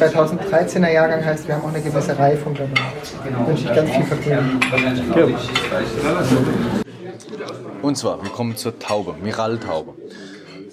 2013er 0.00 0.90
Jahrgang 0.90 1.24
heißt, 1.24 1.46
wir 1.48 1.56
haben 1.56 1.64
auch 1.64 1.74
eine 1.74 1.82
gewisse 1.82 2.18
Reifung 2.18 2.54
dabei. 2.54 3.46
Wünsche 3.46 3.68
ich 3.68 3.74
ganz 3.74 3.90
viel 3.90 4.04
Vergnügen. 4.04 4.60
Und 7.82 7.96
zwar, 7.96 8.22
wir 8.22 8.30
kommen 8.30 8.56
zur 8.56 8.78
Taube, 8.78 9.14
Miraltaube. 9.22 9.94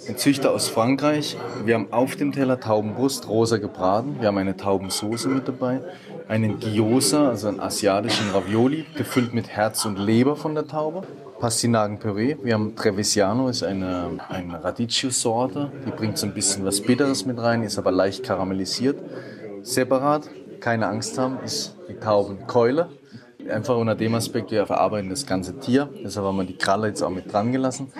Ein 0.07 0.17
Züchter 0.17 0.51
aus 0.51 0.67
Frankreich. 0.67 1.37
Wir 1.63 1.75
haben 1.75 1.91
auf 1.91 2.15
dem 2.15 2.31
Teller 2.31 2.59
Taubenbrust, 2.59 3.27
rosa 3.29 3.57
gebraten. 3.57 4.17
Wir 4.19 4.29
haben 4.29 4.37
eine 4.37 4.57
Taubensoße 4.57 5.29
mit 5.29 5.47
dabei. 5.47 5.81
Einen 6.27 6.59
Gyoza, 6.59 7.29
also 7.29 7.49
einen 7.49 7.59
asiatischen 7.59 8.31
Ravioli, 8.31 8.85
gefüllt 8.95 9.33
mit 9.33 9.49
Herz 9.49 9.85
und 9.85 9.99
Leber 9.99 10.35
von 10.35 10.55
der 10.55 10.67
Taube. 10.67 11.03
Pastinakenpüree. 11.39 12.37
Wir 12.41 12.55
haben 12.55 12.75
Trevigiano, 12.75 13.47
ist 13.49 13.63
eine, 13.63 14.19
eine 14.29 14.63
Radicchio-Sorte. 14.63 15.71
Die 15.85 15.91
bringt 15.91 16.17
so 16.17 16.25
ein 16.25 16.33
bisschen 16.33 16.65
was 16.65 16.81
Bitteres 16.81 17.25
mit 17.25 17.39
rein, 17.39 17.63
ist 17.63 17.77
aber 17.77 17.91
leicht 17.91 18.23
karamellisiert. 18.23 18.97
Separat, 19.61 20.29
keine 20.59 20.87
Angst 20.87 21.17
haben, 21.17 21.39
ist 21.43 21.75
die 21.89 21.95
Taubenkeule. 21.95 22.89
Einfach 23.49 23.75
unter 23.75 23.95
dem 23.95 24.13
Aspekt, 24.15 24.51
wir 24.51 24.65
verarbeiten 24.65 25.09
das 25.09 25.25
ganze 25.25 25.59
Tier. 25.59 25.89
Deshalb 26.03 26.25
haben 26.25 26.37
wir 26.37 26.43
die 26.43 26.57
Kralle 26.57 26.87
jetzt 26.87 27.01
auch 27.01 27.09
mit 27.09 27.31
dran 27.31 27.51
gelassen. 27.51 27.91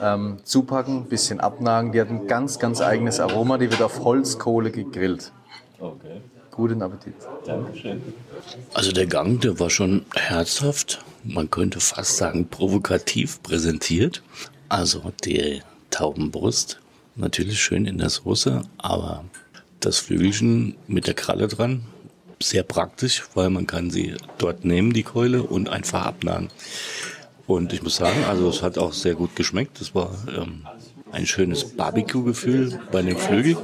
Ähm, 0.00 0.38
zupacken, 0.44 1.04
bisschen 1.06 1.40
abnagen. 1.40 1.92
Die 1.92 2.00
hat 2.00 2.08
ein 2.08 2.26
ganz, 2.26 2.58
ganz 2.58 2.80
eigenes 2.80 3.20
Aroma. 3.20 3.58
Die 3.58 3.70
wird 3.70 3.82
auf 3.82 4.04
Holzkohle 4.04 4.70
gegrillt. 4.70 5.32
Okay, 5.78 6.20
Guten 6.50 6.82
Appetit. 6.82 7.14
Dankeschön. 7.46 8.02
Also 8.74 8.90
der 8.90 9.06
Gang, 9.06 9.40
der 9.40 9.60
war 9.60 9.70
schon 9.70 10.04
herzhaft, 10.14 11.04
man 11.22 11.50
könnte 11.50 11.78
fast 11.78 12.16
sagen 12.16 12.48
provokativ 12.48 13.42
präsentiert. 13.44 14.22
Also 14.68 15.12
die 15.24 15.62
Taubenbrust, 15.90 16.80
natürlich 17.14 17.60
schön 17.60 17.86
in 17.86 17.98
der 17.98 18.10
Soße, 18.10 18.62
aber 18.76 19.24
das 19.80 19.98
Flügelchen 19.98 20.74
mit 20.88 21.06
der 21.06 21.14
Kralle 21.14 21.46
dran, 21.46 21.84
sehr 22.42 22.64
praktisch, 22.64 23.24
weil 23.34 23.50
man 23.50 23.66
kann 23.66 23.90
sie 23.90 24.16
dort 24.38 24.64
nehmen, 24.64 24.92
die 24.92 25.02
Keule, 25.02 25.42
und 25.42 25.68
einfach 25.68 26.06
abnagen. 26.06 26.48
Und 27.48 27.72
ich 27.72 27.82
muss 27.82 27.96
sagen, 27.96 28.24
also 28.28 28.50
es 28.50 28.62
hat 28.62 28.76
auch 28.76 28.92
sehr 28.92 29.14
gut 29.14 29.34
geschmeckt. 29.34 29.80
Es 29.80 29.94
war 29.94 30.14
ähm, 30.36 30.66
ein 31.10 31.26
schönes 31.26 31.64
Barbecue-Gefühl 31.64 32.78
bei 32.92 33.00
dem 33.00 33.16
Flügel. 33.16 33.56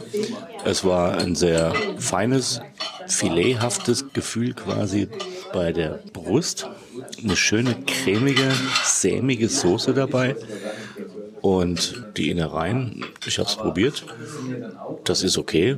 Es 0.65 0.85
war 0.85 1.19
ein 1.19 1.35
sehr 1.35 1.75
feines, 1.99 2.63
filethaftes 3.07 4.07
Gefühl 4.15 4.55
quasi 4.55 5.07
bei 5.53 5.71
der 5.73 6.01
Brust. 6.15 6.67
Eine 7.23 7.37
schöne, 7.37 7.77
cremige, 7.87 8.51
sämige 8.85 9.51
Soße 9.51 9.93
dabei. 9.93 10.35
Und 11.43 12.07
die 12.17 12.31
Innereien, 12.31 13.05
ich 13.27 13.39
habe 13.39 13.51
es 13.51 13.57
probiert. 13.57 14.07
Das 15.05 15.23
ist 15.23 15.37
okay. 15.37 15.77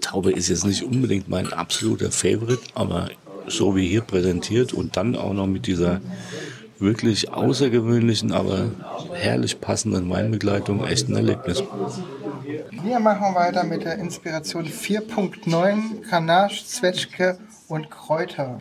Taube 0.00 0.30
ist 0.30 0.48
jetzt 0.48 0.64
nicht 0.64 0.84
unbedingt 0.84 1.28
mein 1.28 1.52
absoluter 1.52 2.12
Favorite, 2.12 2.62
aber 2.74 3.10
so 3.48 3.74
wie 3.74 3.88
hier 3.88 4.02
präsentiert 4.02 4.72
und 4.72 4.96
dann 4.96 5.16
auch 5.16 5.32
noch 5.32 5.48
mit 5.48 5.66
dieser 5.66 6.00
wirklich 6.80 7.32
außergewöhnlichen, 7.32 8.32
aber 8.32 8.70
herrlich 9.12 9.60
passenden 9.60 10.08
Weinbegleitung 10.10 10.84
echt 10.86 11.08
ein 11.08 11.16
Erlebnis. 11.16 11.62
Wir 12.82 13.00
machen 13.00 13.34
weiter 13.34 13.64
mit 13.64 13.84
der 13.84 13.98
Inspiration 13.98 14.66
4.9 14.66 16.08
Kanage, 16.08 16.64
Zwetschge 16.66 17.38
und 17.68 17.90
Kräuter. 17.90 18.60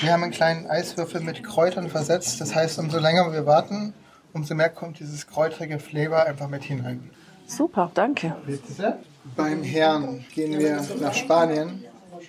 Wir 0.00 0.12
haben 0.12 0.22
einen 0.22 0.32
kleinen 0.32 0.66
Eiswürfel 0.66 1.20
mit 1.20 1.42
Kräutern 1.42 1.88
versetzt. 1.88 2.40
Das 2.40 2.54
heißt, 2.54 2.78
umso 2.78 2.98
länger 2.98 3.32
wir 3.32 3.46
warten, 3.46 3.94
umso 4.32 4.54
mehr 4.54 4.68
kommt 4.68 5.00
dieses 5.00 5.26
kräutrige 5.26 5.78
Flavor 5.78 6.24
einfach 6.24 6.48
mit 6.48 6.62
hinein. 6.62 7.10
Super, 7.46 7.90
danke. 7.94 8.36
Beim 9.36 9.62
Herrn 9.62 10.24
gehen 10.34 10.58
wir 10.58 10.80
nach 11.00 11.14
Spanien. 11.14 11.84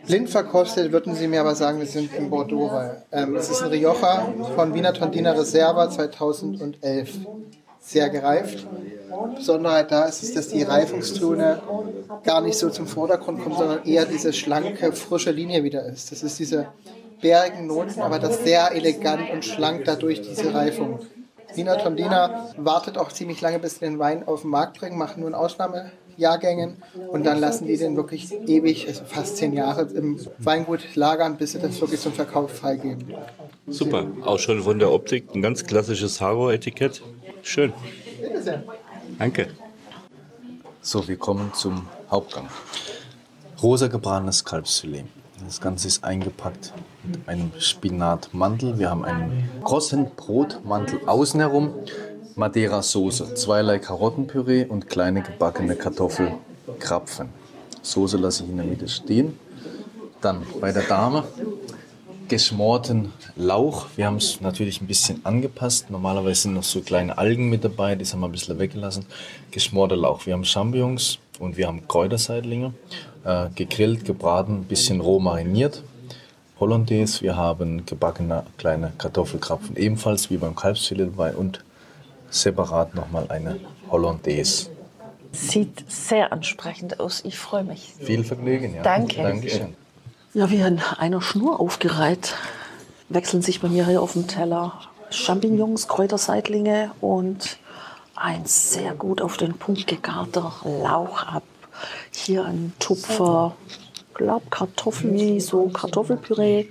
Blind 0.06 0.30
verkostet 0.30 0.92
würden 0.92 1.16
Sie 1.16 1.28
mir 1.28 1.42
aber 1.42 1.56
sagen, 1.56 1.80
wir 1.80 1.86
sind 1.86 2.14
in 2.14 2.30
Bordeaux. 2.30 2.72
Weil, 2.72 3.04
ähm, 3.12 3.36
es 3.36 3.50
ist 3.50 3.62
ein 3.62 3.70
Rioja 3.70 4.34
von 4.56 4.74
Wiener 4.74 4.94
Tondina 4.94 5.32
Reserva 5.32 5.90
2011. 5.90 7.10
Sehr 7.80 8.10
gereift. 8.10 8.68
Besonderheit 9.36 9.92
da 9.92 10.06
ist, 10.06 10.36
dass 10.36 10.50
die 10.50 10.64
Reifungstone 10.64 11.62
gar 12.24 12.42
nicht 12.42 12.58
so 12.58 12.70
zum 12.70 12.88
Vordergrund 12.88 13.42
kommen, 13.42 13.56
sondern 13.56 13.86
eher 13.86 14.06
diese 14.06 14.34
schlanke, 14.34 14.92
frische 14.92 15.32
Linie 15.32 15.64
wieder 15.64 15.86
ist. 15.86 16.12
Das 16.12 16.24
ist 16.24 16.38
diese 16.40 16.68
bärigen 17.22 17.68
Noten, 17.68 18.02
aber 18.02 18.20
das 18.20 18.44
sehr 18.44 18.72
elegant 18.74 19.32
und 19.32 19.44
schlank 19.44 19.84
dadurch 19.86 20.22
diese 20.22 20.54
Reifung. 20.54 21.00
Wiener 21.56 21.78
Tondina 21.78 22.50
wartet 22.58 22.98
auch 22.98 23.12
ziemlich 23.12 23.42
lange, 23.42 23.60
bis 23.60 23.76
sie 23.76 23.80
den 23.80 24.00
Wein 24.00 24.28
auf 24.28 24.42
den 24.42 24.52
Markt 24.52 24.80
bringen, 24.80 24.98
machen 24.98 25.22
nur 25.22 25.30
in 25.30 25.36
Ausnahmejahrgängen 26.20 26.78
und 27.12 27.26
dann 27.26 27.40
lassen 27.40 27.68
die 27.68 27.78
den 27.78 27.96
wirklich 27.96 28.32
ewig, 28.48 28.88
also 28.88 29.04
fast 29.06 29.38
zehn 29.38 29.54
Jahre 29.54 29.84
im 29.94 30.20
Weingut 30.38 30.96
lagern, 30.96 31.38
bis 31.38 31.54
sie 31.54 31.60
das 31.60 31.80
wirklich 31.80 32.00
zum 32.00 32.14
Verkauf 32.14 32.52
freigeben. 32.52 33.14
Super, 33.68 34.08
auch 34.24 34.40
schon 34.40 34.64
von 34.64 34.80
der 34.80 34.92
Optik 34.92 35.34
ein 35.34 35.42
ganz 35.42 35.66
klassisches 35.66 36.22
Haro-Etikett. 36.22 37.02
Schön. 37.42 37.74
Bitte 38.22 38.42
sehr. 38.42 38.64
Danke. 39.18 39.48
So, 40.82 41.08
wir 41.08 41.18
kommen 41.18 41.54
zum 41.54 41.88
Hauptgang. 42.10 42.48
Rosa 43.62 43.88
gebratenes 43.88 44.46
Kalbsfilet. 44.46 45.06
Das 45.46 45.62
Ganze 45.62 45.88
ist 45.88 46.04
eingepackt 46.04 46.74
mit 47.04 47.28
einem 47.28 47.52
Spinatmantel. 47.60 48.78
Wir 48.78 48.90
haben 48.90 49.06
einen 49.06 49.50
großen 49.64 50.12
Brotmantel 50.16 51.00
außen 51.06 51.40
herum. 51.40 51.74
Madeira-Soße, 52.40 53.36
zweierlei 53.36 53.80
Karottenpüree 53.80 54.66
und 54.66 54.88
kleine 54.88 55.22
gebackene 55.22 55.76
Kartoffelkrapfen. 55.76 57.28
Soße 57.82 58.16
lasse 58.16 58.46
ich 58.46 58.50
in 58.50 58.56
der 58.56 58.66
Mitte 58.66 58.88
stehen. 58.88 59.38
Dann 60.22 60.44
bei 60.62 60.72
der 60.72 60.84
Dame 60.84 61.26
geschmorten 62.30 63.12
Lauch. 63.36 63.88
Wir 63.98 64.06
haben 64.06 64.16
es 64.16 64.40
natürlich 64.40 64.80
ein 64.80 64.88
bisschen 64.88 65.26
angepasst. 65.26 65.90
Normalerweise 65.90 66.44
sind 66.44 66.54
noch 66.54 66.64
so 66.64 66.80
kleine 66.80 67.18
Algen 67.18 67.50
mit 67.50 67.66
dabei, 67.66 67.96
das 67.96 68.14
haben 68.14 68.22
wir 68.22 68.30
ein 68.30 68.32
bisschen 68.32 68.58
weggelassen. 68.58 69.06
Geschmorter 69.52 69.98
Lauch. 69.98 70.26
Wir 70.26 70.34
haben 70.34 70.46
Champignons 70.46 71.20
und 71.40 71.58
wir 71.58 71.68
haben 71.68 71.90
Kräuterseitlinge. 71.90 72.74
Äh, 73.26 73.50
gegrillt, 73.54 74.06
gebraten, 74.06 74.62
ein 74.62 74.64
bisschen 74.64 75.02
roh 75.02 75.20
mariniert. 75.20 75.84
Hollandaise, 76.58 77.22
wir 77.22 77.36
haben 77.36 77.86
gebackene 77.86 78.46
kleine 78.58 78.94
Kartoffelkrapfen, 78.98 79.76
ebenfalls 79.76 80.30
wie 80.30 80.38
beim 80.38 80.56
Kalbsfilet 80.56 81.08
dabei 81.08 81.36
und 81.36 81.64
separat 82.30 82.96
nochmal 82.96 83.26
eine 83.30 83.60
Hollandaise. 83.90 84.70
Sieht 85.32 85.90
sehr 85.92 86.32
ansprechend 86.34 87.00
aus. 87.00 87.22
Ich 87.24 87.38
freue 87.38 87.64
mich. 87.64 87.94
Viel 88.00 88.24
Vergnügen, 88.24 88.76
ja. 88.76 88.82
Danke. 88.82 89.22
Dankeschön. 89.22 89.76
Ja, 90.34 90.50
wie 90.50 90.62
an 90.62 90.82
einer 90.98 91.22
Schnur 91.22 91.60
aufgereiht 91.60 92.36
wechseln 93.10 93.42
sich 93.42 93.60
bei 93.60 93.68
mir 93.68 93.86
hier 93.88 94.02
auf 94.02 94.14
dem 94.14 94.28
Teller 94.28 94.80
Champignons, 95.10 95.88
Kräuterseitlinge 95.88 96.92
und 97.02 97.58
ein 98.16 98.46
sehr 98.46 98.94
gut 98.94 99.22
auf 99.22 99.38
den 99.38 99.58
Punkt 99.58 99.88
gegarter 99.88 100.54
Lauch 100.64 101.24
ab. 101.24 101.44
Hier 102.12 102.46
ein 102.46 102.74
Tupfer, 102.80 103.56
glaub 104.14 104.52
Kartoffeln, 104.52 105.40
so 105.40 105.70
Kartoffelpüree 105.70 106.68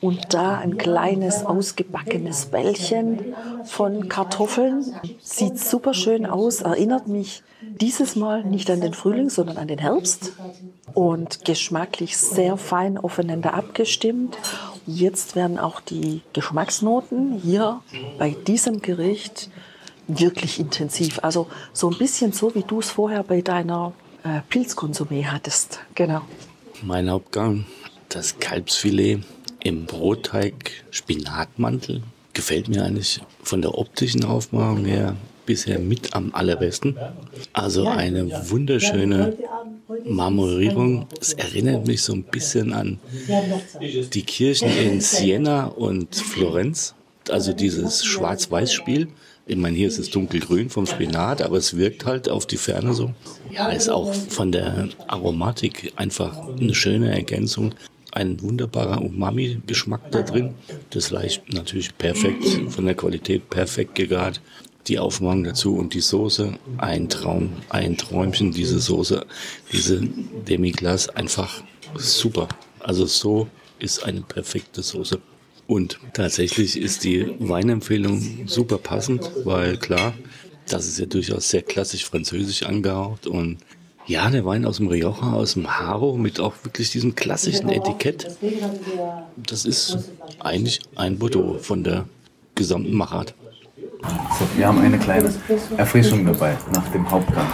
und 0.00 0.32
da 0.34 0.58
ein 0.58 0.78
kleines 0.78 1.44
ausgebackenes 1.44 2.46
Bällchen 2.46 3.34
von 3.64 4.08
Kartoffeln. 4.08 4.84
Sieht 5.20 5.58
super 5.58 5.94
schön 5.94 6.26
aus, 6.26 6.60
erinnert 6.60 7.08
mich 7.08 7.42
dieses 7.60 8.14
Mal 8.14 8.44
nicht 8.44 8.70
an 8.70 8.80
den 8.80 8.94
Frühling, 8.94 9.30
sondern 9.30 9.56
an 9.56 9.68
den 9.68 9.78
Herbst 9.78 10.32
und 10.94 11.44
geschmacklich 11.44 12.16
sehr 12.16 12.56
fein 12.56 12.98
aufeinander 12.98 13.54
abgestimmt. 13.54 14.38
Jetzt 14.86 15.36
werden 15.36 15.58
auch 15.58 15.80
die 15.80 16.22
Geschmacksnoten 16.32 17.32
hier 17.32 17.80
bei 18.18 18.30
diesem 18.30 18.80
Gericht 18.80 19.50
wirklich 20.06 20.58
intensiv. 20.58 21.18
Also 21.22 21.48
so 21.72 21.90
ein 21.90 21.98
bisschen 21.98 22.32
so, 22.32 22.54
wie 22.54 22.62
du 22.62 22.80
es 22.80 22.90
vorher 22.90 23.22
bei 23.22 23.42
deiner 23.42 23.92
äh, 24.24 24.40
Pilzkonsumé 24.48 25.26
hattest. 25.26 25.80
Genau. 25.94 26.22
Mein 26.82 27.10
Hauptgang, 27.10 27.66
das 28.08 28.38
Kalbsfilet 28.38 29.24
im 29.68 29.84
Brotteig 29.84 30.72
Spinatmantel. 30.90 32.02
Gefällt 32.32 32.68
mir 32.68 32.84
eigentlich 32.84 33.20
von 33.42 33.60
der 33.60 33.76
optischen 33.76 34.24
Aufmachung 34.24 34.86
her 34.86 35.14
bisher 35.44 35.78
mit 35.78 36.14
am 36.14 36.34
allerbesten. 36.34 36.96
Also 37.52 37.86
eine 37.86 38.50
wunderschöne 38.50 39.36
Marmorierung. 40.06 41.06
Es 41.20 41.34
erinnert 41.34 41.86
mich 41.86 42.00
so 42.00 42.14
ein 42.14 42.22
bisschen 42.22 42.72
an 42.72 42.98
die 44.14 44.22
Kirchen 44.22 44.70
in 44.70 45.00
Siena 45.02 45.66
und 45.66 46.16
Florenz. 46.16 46.94
Also 47.28 47.52
dieses 47.52 48.06
Schwarz-Weiß-Spiel. 48.06 49.08
Ich 49.46 49.56
meine, 49.56 49.76
hier 49.76 49.88
ist 49.88 49.98
es 49.98 50.08
dunkelgrün 50.08 50.70
vom 50.70 50.86
Spinat, 50.86 51.42
aber 51.42 51.58
es 51.58 51.76
wirkt 51.76 52.06
halt 52.06 52.30
auf 52.30 52.46
die 52.46 52.56
Ferne 52.56 52.94
so. 52.94 53.12
Ja, 53.50 53.68
ist 53.68 53.90
auch 53.90 54.14
von 54.14 54.50
der 54.50 54.88
Aromatik 55.08 55.92
einfach 55.96 56.48
eine 56.58 56.74
schöne 56.74 57.12
Ergänzung. 57.14 57.74
Ein 58.18 58.42
wunderbarer 58.42 59.00
Umami-Geschmack 59.00 60.10
da 60.10 60.22
drin. 60.22 60.54
Das 60.90 61.06
Fleisch 61.06 61.40
natürlich 61.52 61.96
perfekt, 61.96 62.44
von 62.68 62.84
der 62.84 62.96
Qualität 62.96 63.48
perfekt 63.48 63.94
gegart. 63.94 64.40
Die 64.88 64.98
Aufmachung 64.98 65.44
dazu 65.44 65.76
und 65.76 65.94
die 65.94 66.00
Soße, 66.00 66.58
ein 66.78 67.08
Traum, 67.08 67.52
ein 67.68 67.96
Träumchen, 67.96 68.50
diese 68.50 68.80
Soße, 68.80 69.24
diese 69.72 70.00
Demi-Glace, 70.48 71.10
einfach 71.10 71.62
super. 71.94 72.48
Also 72.80 73.06
so 73.06 73.46
ist 73.78 74.02
eine 74.02 74.22
perfekte 74.22 74.82
Soße. 74.82 75.20
Und 75.68 76.00
tatsächlich 76.12 76.76
ist 76.76 77.04
die 77.04 77.32
Weinempfehlung 77.38 78.48
super 78.48 78.78
passend, 78.78 79.30
weil 79.44 79.76
klar, 79.76 80.12
das 80.66 80.88
ist 80.88 80.98
ja 80.98 81.06
durchaus 81.06 81.50
sehr 81.50 81.62
klassisch 81.62 82.04
französisch 82.04 82.64
angehaucht 82.64 83.28
und 83.28 83.58
ja, 84.08 84.30
der 84.30 84.44
Wein 84.46 84.64
aus 84.64 84.78
dem 84.78 84.88
Rioja, 84.88 85.34
aus 85.34 85.52
dem 85.52 85.68
Haro 85.68 86.16
mit 86.16 86.40
auch 86.40 86.54
wirklich 86.62 86.90
diesem 86.90 87.14
klassischen 87.14 87.68
Etikett. 87.68 88.26
Das 89.36 89.66
ist 89.66 89.98
eigentlich 90.40 90.80
ein 90.96 91.18
Bordeaux 91.18 91.58
von 91.58 91.84
der 91.84 92.06
gesamten 92.54 92.94
Machart. 92.94 93.34
So, 94.38 94.46
wir 94.56 94.66
haben 94.66 94.80
eine 94.80 94.98
kleine 94.98 95.30
Erfrischung 95.76 96.24
dabei 96.24 96.56
nach 96.72 96.88
dem 96.88 97.08
Hauptgang. 97.10 97.46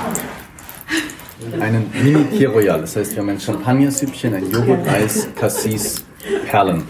Einen 1.60 1.90
Mini 2.02 2.24
Kir 2.36 2.50
Royal, 2.50 2.80
das 2.80 2.94
heißt, 2.96 3.12
wir 3.12 3.22
haben 3.22 3.30
ein 3.30 3.40
Champagner-Süppchen, 3.40 4.34
ein 4.34 4.50
Joghurt-Eis, 4.50 5.28
Cassis, 5.34 6.04
Perlen. 6.46 6.84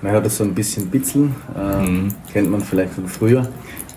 Man 0.00 0.12
hört 0.12 0.26
es 0.26 0.38
so 0.38 0.44
ein 0.44 0.54
bisschen 0.54 0.88
bitzeln, 0.88 1.34
äh, 1.54 2.32
kennt 2.32 2.50
man 2.50 2.62
vielleicht 2.62 2.94
von 2.94 3.06
früher. 3.06 3.46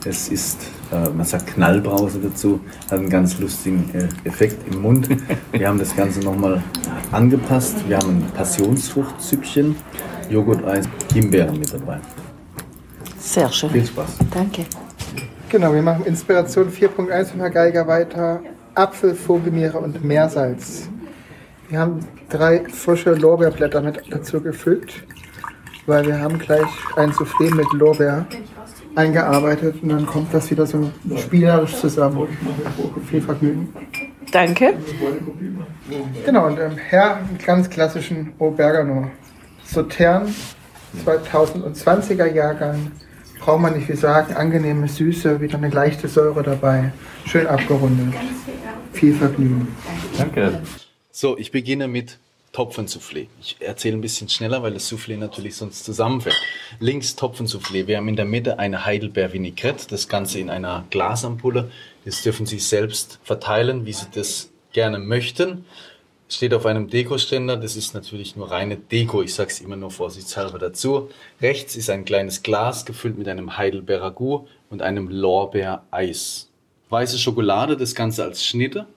Es 0.05 0.29
ist, 0.29 0.60
äh, 0.91 1.10
man 1.10 1.25
sagt 1.25 1.47
Knallbrause 1.47 2.19
dazu, 2.19 2.60
hat 2.89 2.99
einen 2.99 3.10
ganz 3.10 3.39
lustigen 3.39 3.89
äh, 3.93 4.27
Effekt 4.27 4.71
im 4.71 4.81
Mund. 4.81 5.10
Wir 5.51 5.67
haben 5.67 5.79
das 5.79 5.95
Ganze 5.95 6.19
nochmal 6.19 6.63
angepasst. 7.12 7.77
Wir 7.88 7.97
haben 7.97 8.17
ein 8.17 8.31
Passionsfruchtsüppchen, 8.36 9.75
Joghurt-Eis, 10.29 10.88
Himbeeren 11.13 11.60
mit 11.60 11.73
dabei. 11.73 11.99
Sehr 13.19 13.51
schön. 13.51 13.71
Viel 13.71 13.86
Spaß. 13.86 14.17
Danke. 14.31 14.65
Genau, 15.49 15.73
wir 15.73 15.81
machen 15.81 16.05
Inspiration 16.05 16.69
4.1 16.69 17.25
von 17.25 17.39
Herr 17.39 17.49
Geiger 17.49 17.88
weiter. 17.88 18.41
Apfel, 18.75 19.15
Vogelmeere 19.15 19.79
und 19.79 20.03
Meersalz. 20.03 20.88
Wir 21.69 21.79
haben 21.79 21.99
drei 22.29 22.63
frische 22.69 23.13
Lorbeerblätter 23.13 23.81
mit 23.81 24.01
dazu 24.10 24.39
gefügt, 24.39 25.03
weil 25.86 26.05
wir 26.05 26.19
haben 26.19 26.38
gleich 26.38 26.69
ein 26.95 27.12
Soufflé 27.12 27.53
mit 27.53 27.71
Lorbeer 27.73 28.25
eingearbeitet 28.97 29.81
und 29.81 29.89
dann 29.89 30.05
kommt 30.05 30.33
das 30.33 30.49
wieder 30.49 30.65
so 30.65 30.91
spielerisch 31.15 31.75
zusammen. 31.75 32.27
Viel 33.10 33.21
Vergnügen. 33.21 33.73
Danke. 34.31 34.73
Genau, 36.25 36.47
und 36.47 36.60
ähm, 36.60 36.77
Herr, 36.77 37.17
einen 37.17 37.38
ganz 37.38 37.69
klassischen 37.69 38.33
Aubergano. 38.39 39.10
Sautern, 39.63 40.33
2020er 41.05 42.25
Jahrgang. 42.33 42.91
Braucht 43.39 43.62
man 43.62 43.73
nicht 43.73 43.86
viel 43.86 43.95
sagen. 43.95 44.33
Angenehme 44.33 44.88
Süße, 44.88 45.39
wieder 45.39 45.57
eine 45.57 45.69
leichte 45.69 46.07
Säure 46.07 46.43
dabei. 46.43 46.91
Schön 47.25 47.47
abgerundet. 47.47 48.13
Viel 48.93 49.13
Vergnügen. 49.13 49.67
Danke. 50.17 50.62
So, 51.12 51.38
ich 51.38 51.51
beginne 51.51 51.88
mit 51.88 52.19
Topfensoufflé. 52.57 53.27
Ich 53.39 53.57
erzähle 53.59 53.97
ein 53.97 54.01
bisschen 54.01 54.29
schneller, 54.29 54.63
weil 54.63 54.73
das 54.73 54.91
Soufflé 54.91 55.15
natürlich 55.15 55.55
sonst 55.55 55.85
zusammenfällt. 55.85 56.41
Links 56.79 57.15
Topfensoufflé. 57.15 57.85
Wir 57.85 57.97
haben 57.97 58.07
in 58.07 58.15
der 58.15 58.25
Mitte 58.25 58.57
eine 58.57 58.83
Heidelbeer 58.83 59.31
Vinaigrette, 59.31 59.85
das 59.87 60.07
Ganze 60.07 60.39
in 60.39 60.49
einer 60.49 60.83
Glasampulle. 60.89 61.69
Jetzt 62.03 62.25
dürfen 62.25 62.47
Sie 62.47 62.57
selbst 62.57 63.19
verteilen, 63.23 63.85
wie 63.85 63.93
Sie 63.93 64.07
das 64.11 64.49
gerne 64.73 64.97
möchten. 64.97 65.65
Steht 66.29 66.51
auf 66.55 66.65
einem 66.65 66.89
Dekoständer, 66.89 67.57
das 67.57 67.75
ist 67.75 67.93
natürlich 67.93 68.35
nur 68.35 68.49
reine 68.49 68.75
Deko, 68.75 69.21
ich 69.21 69.35
sage 69.35 69.51
es 69.51 69.61
immer 69.61 69.75
nur 69.75 69.91
vorsichtshalber 69.91 70.57
dazu. 70.57 71.11
Rechts 71.39 71.75
ist 71.75 71.91
ein 71.91 72.05
kleines 72.05 72.41
Glas 72.41 72.87
gefüllt 72.87 73.19
mit 73.19 73.27
einem 73.27 73.55
Heidelbeer 73.55 74.01
Ragout 74.01 74.47
und 74.71 74.81
einem 74.81 75.09
Lorbeereis. 75.09 76.49
Weiße 76.89 77.19
Schokolade, 77.19 77.77
das 77.77 77.93
Ganze 77.93 78.23
als 78.23 78.43
Schnitte. 78.43 78.87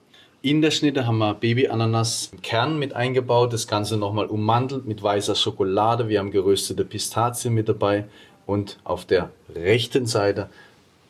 In 0.43 0.63
der 0.63 0.71
Schnitte 0.71 1.05
haben 1.05 1.19
wir 1.19 1.35
Baby-Ananas 1.35 2.29
im 2.31 2.41
Kern 2.41 2.79
mit 2.79 2.93
eingebaut, 2.95 3.53
das 3.53 3.67
Ganze 3.67 3.95
nochmal 3.95 4.25
ummantelt 4.25 4.87
mit 4.87 5.03
weißer 5.03 5.35
Schokolade. 5.35 6.09
Wir 6.09 6.17
haben 6.17 6.31
geröstete 6.31 6.83
Pistazien 6.83 7.53
mit 7.53 7.69
dabei 7.69 8.05
und 8.47 8.79
auf 8.83 9.05
der 9.05 9.29
rechten 9.53 10.07
Seite 10.07 10.49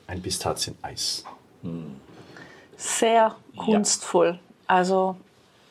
ein 0.05 0.21
Pistazieneis. 0.21 1.23
Sehr 2.75 3.37
kunstvoll. 3.55 4.37
Also 4.67 5.15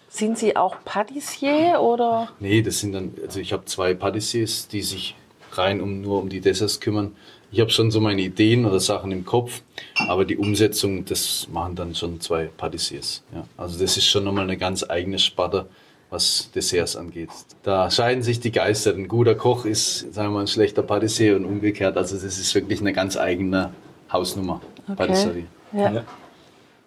sind 0.08 0.38
Sie 0.38 0.56
auch 0.56 0.76
Patissier 0.86 1.80
oder? 1.82 2.30
Nee, 2.40 2.62
das 2.62 2.80
sind 2.80 2.92
dann, 2.92 3.12
also 3.22 3.40
ich 3.40 3.52
habe 3.52 3.66
zwei 3.66 3.92
Patissiers, 3.92 4.68
die 4.68 4.80
sich 4.80 5.16
rein 5.52 5.82
um 5.82 6.00
nur 6.00 6.20
um 6.20 6.30
die 6.30 6.40
Desserts 6.40 6.80
kümmern. 6.80 7.14
Ich 7.52 7.60
habe 7.60 7.70
schon 7.70 7.90
so 7.90 8.00
meine 8.00 8.22
Ideen 8.22 8.64
oder 8.64 8.78
Sachen 8.78 9.10
im 9.10 9.24
Kopf, 9.24 9.62
aber 9.96 10.24
die 10.24 10.36
Umsetzung, 10.36 11.04
das 11.04 11.48
machen 11.50 11.74
dann 11.74 11.94
schon 11.94 12.20
zwei 12.20 12.46
Patissiers. 12.46 13.24
Ja. 13.34 13.44
Also 13.56 13.78
das 13.78 13.96
ist 13.96 14.06
schon 14.06 14.24
nochmal 14.24 14.44
eine 14.44 14.56
ganz 14.56 14.88
eigene 14.88 15.18
Sparte, 15.18 15.66
was 16.10 16.50
Desserts 16.54 16.94
angeht. 16.96 17.30
Da 17.62 17.90
scheiden 17.90 18.22
sich 18.22 18.38
die 18.38 18.52
Geister. 18.52 18.94
Ein 18.94 19.08
guter 19.08 19.34
Koch 19.34 19.64
ist, 19.64 20.12
sagen 20.14 20.28
wir 20.28 20.34
mal, 20.34 20.40
ein 20.42 20.46
schlechter 20.46 20.82
Patissier 20.82 21.36
und 21.36 21.44
umgekehrt. 21.44 21.96
Also 21.96 22.14
das 22.14 22.38
ist 22.38 22.54
wirklich 22.54 22.80
eine 22.80 22.92
ganz 22.92 23.16
eigene 23.16 23.72
Hausnummer, 24.12 24.60
Patisserie. 24.96 25.46
Ja. 25.72 25.92
Ja. 25.92 26.04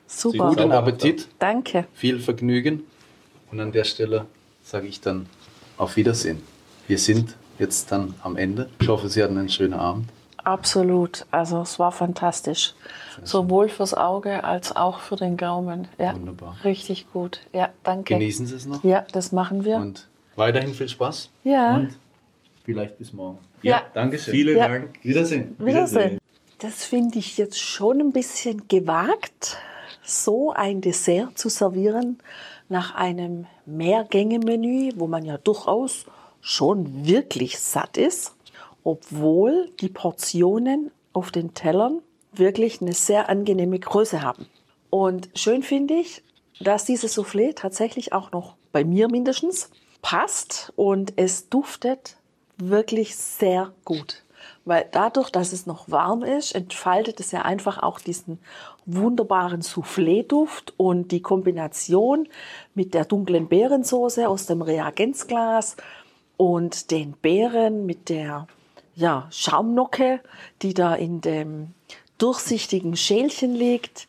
Super. 0.07 0.49
Guten 0.49 0.71
Appetit, 0.71 1.27
Danke. 1.39 1.87
viel 1.93 2.19
Vergnügen 2.19 2.83
und 3.51 3.59
an 3.59 3.71
der 3.71 3.83
Stelle 3.83 4.27
sage 4.63 4.87
ich 4.87 5.01
dann 5.01 5.27
auf 5.77 5.95
Wiedersehen. 5.95 6.41
Wir 6.87 6.97
sind 6.97 7.35
jetzt 7.59 7.91
dann 7.91 8.13
am 8.21 8.35
Ende. 8.37 8.69
Ich 8.79 8.87
hoffe, 8.87 9.09
Sie 9.09 9.23
hatten 9.23 9.37
einen 9.37 9.49
schönen 9.49 9.73
Abend. 9.73 10.09
Absolut. 10.43 11.25
Also 11.31 11.61
es 11.61 11.79
war 11.79 11.91
fantastisch. 11.91 12.73
Sowohl 13.23 13.69
fürs 13.69 13.93
Auge 13.93 14.43
als 14.43 14.75
auch 14.75 14.99
für 14.99 15.15
den 15.15 15.37
Gaumen. 15.37 15.87
Ja, 15.97 16.13
Wunderbar. 16.15 16.57
richtig 16.63 17.11
gut. 17.13 17.39
Ja, 17.53 17.69
danke. 17.83 18.13
Genießen 18.15 18.45
Sie 18.47 18.55
es 18.55 18.65
noch 18.65 18.83
Ja, 18.83 19.05
das 19.11 19.31
machen 19.31 19.63
wir. 19.65 19.77
und 19.77 20.07
weiterhin 20.35 20.73
viel 20.73 20.89
Spaß. 20.89 21.29
ja. 21.43 21.75
Und 21.75 21.97
vielleicht 22.65 22.97
bis 22.97 23.13
morgen. 23.13 23.37
Ja. 23.61 23.83
Dankeschön. 23.93 24.33
Vielen 24.33 24.57
Ja. 24.57 24.67
Dank. 24.67 24.99
Wiedersehen. 25.03 25.55
Wiedersehen. 25.59 26.17
Das 26.59 26.85
finde 26.85 27.19
ich 27.19 27.37
jetzt 27.37 27.59
schon 27.59 27.99
ein 27.99 28.11
bisschen 28.13 28.67
gewagt, 28.67 29.57
so 30.01 30.51
ein 30.53 30.79
Dessert 30.81 31.37
zu 31.37 31.49
servieren 31.49 32.19
nach 32.69 32.95
einem 32.95 33.45
Mehrgänge-Menü, 33.65 34.91
wo 34.95 35.07
man 35.07 35.23
ja 35.25 35.37
durchaus 35.37 36.05
schon 36.41 37.05
wirklich 37.05 37.59
satt 37.59 37.97
ist, 37.97 38.33
obwohl 38.83 39.69
die 39.79 39.89
Portionen 39.89 40.91
auf 41.13 41.31
den 41.31 41.53
Tellern 41.53 42.01
wirklich 42.33 42.81
eine 42.81 42.93
sehr 42.93 43.29
angenehme 43.29 43.79
Größe 43.79 44.21
haben. 44.21 44.47
Und 44.89 45.29
schön 45.35 45.63
finde 45.63 45.95
ich, 45.95 46.23
dass 46.59 46.85
dieses 46.85 47.17
Soufflé 47.17 47.55
tatsächlich 47.55 48.13
auch 48.13 48.31
noch 48.31 48.55
bei 48.71 48.83
mir 48.83 49.09
mindestens 49.09 49.69
passt 50.01 50.73
und 50.75 51.13
es 51.15 51.49
duftet 51.49 52.17
wirklich 52.57 53.15
sehr 53.15 53.73
gut. 53.85 54.23
Weil 54.65 54.87
dadurch, 54.91 55.29
dass 55.29 55.51
es 55.51 55.65
noch 55.65 55.89
warm 55.89 56.23
ist, 56.23 56.55
entfaltet 56.55 57.19
es 57.19 57.31
ja 57.31 57.41
einfach 57.41 57.81
auch 57.81 57.99
diesen 57.99 58.39
wunderbaren 58.85 59.61
Soufflé-Duft 59.61 60.73
und 60.77 61.11
die 61.11 61.21
Kombination 61.21 62.27
mit 62.73 62.93
der 62.93 63.05
dunklen 63.05 63.47
Beerensoße 63.47 64.27
aus 64.27 64.45
dem 64.45 64.61
Reagenzglas 64.61 65.75
und 66.37 66.91
den 66.91 67.13
Beeren 67.13 67.85
mit 67.85 68.09
der 68.09 68.47
ja, 68.95 69.27
Schaumnocke, 69.31 70.19
die 70.61 70.73
da 70.73 70.95
in 70.95 71.21
dem 71.21 71.73
durchsichtigen 72.17 72.95
Schälchen 72.95 73.55
liegt. 73.55 74.07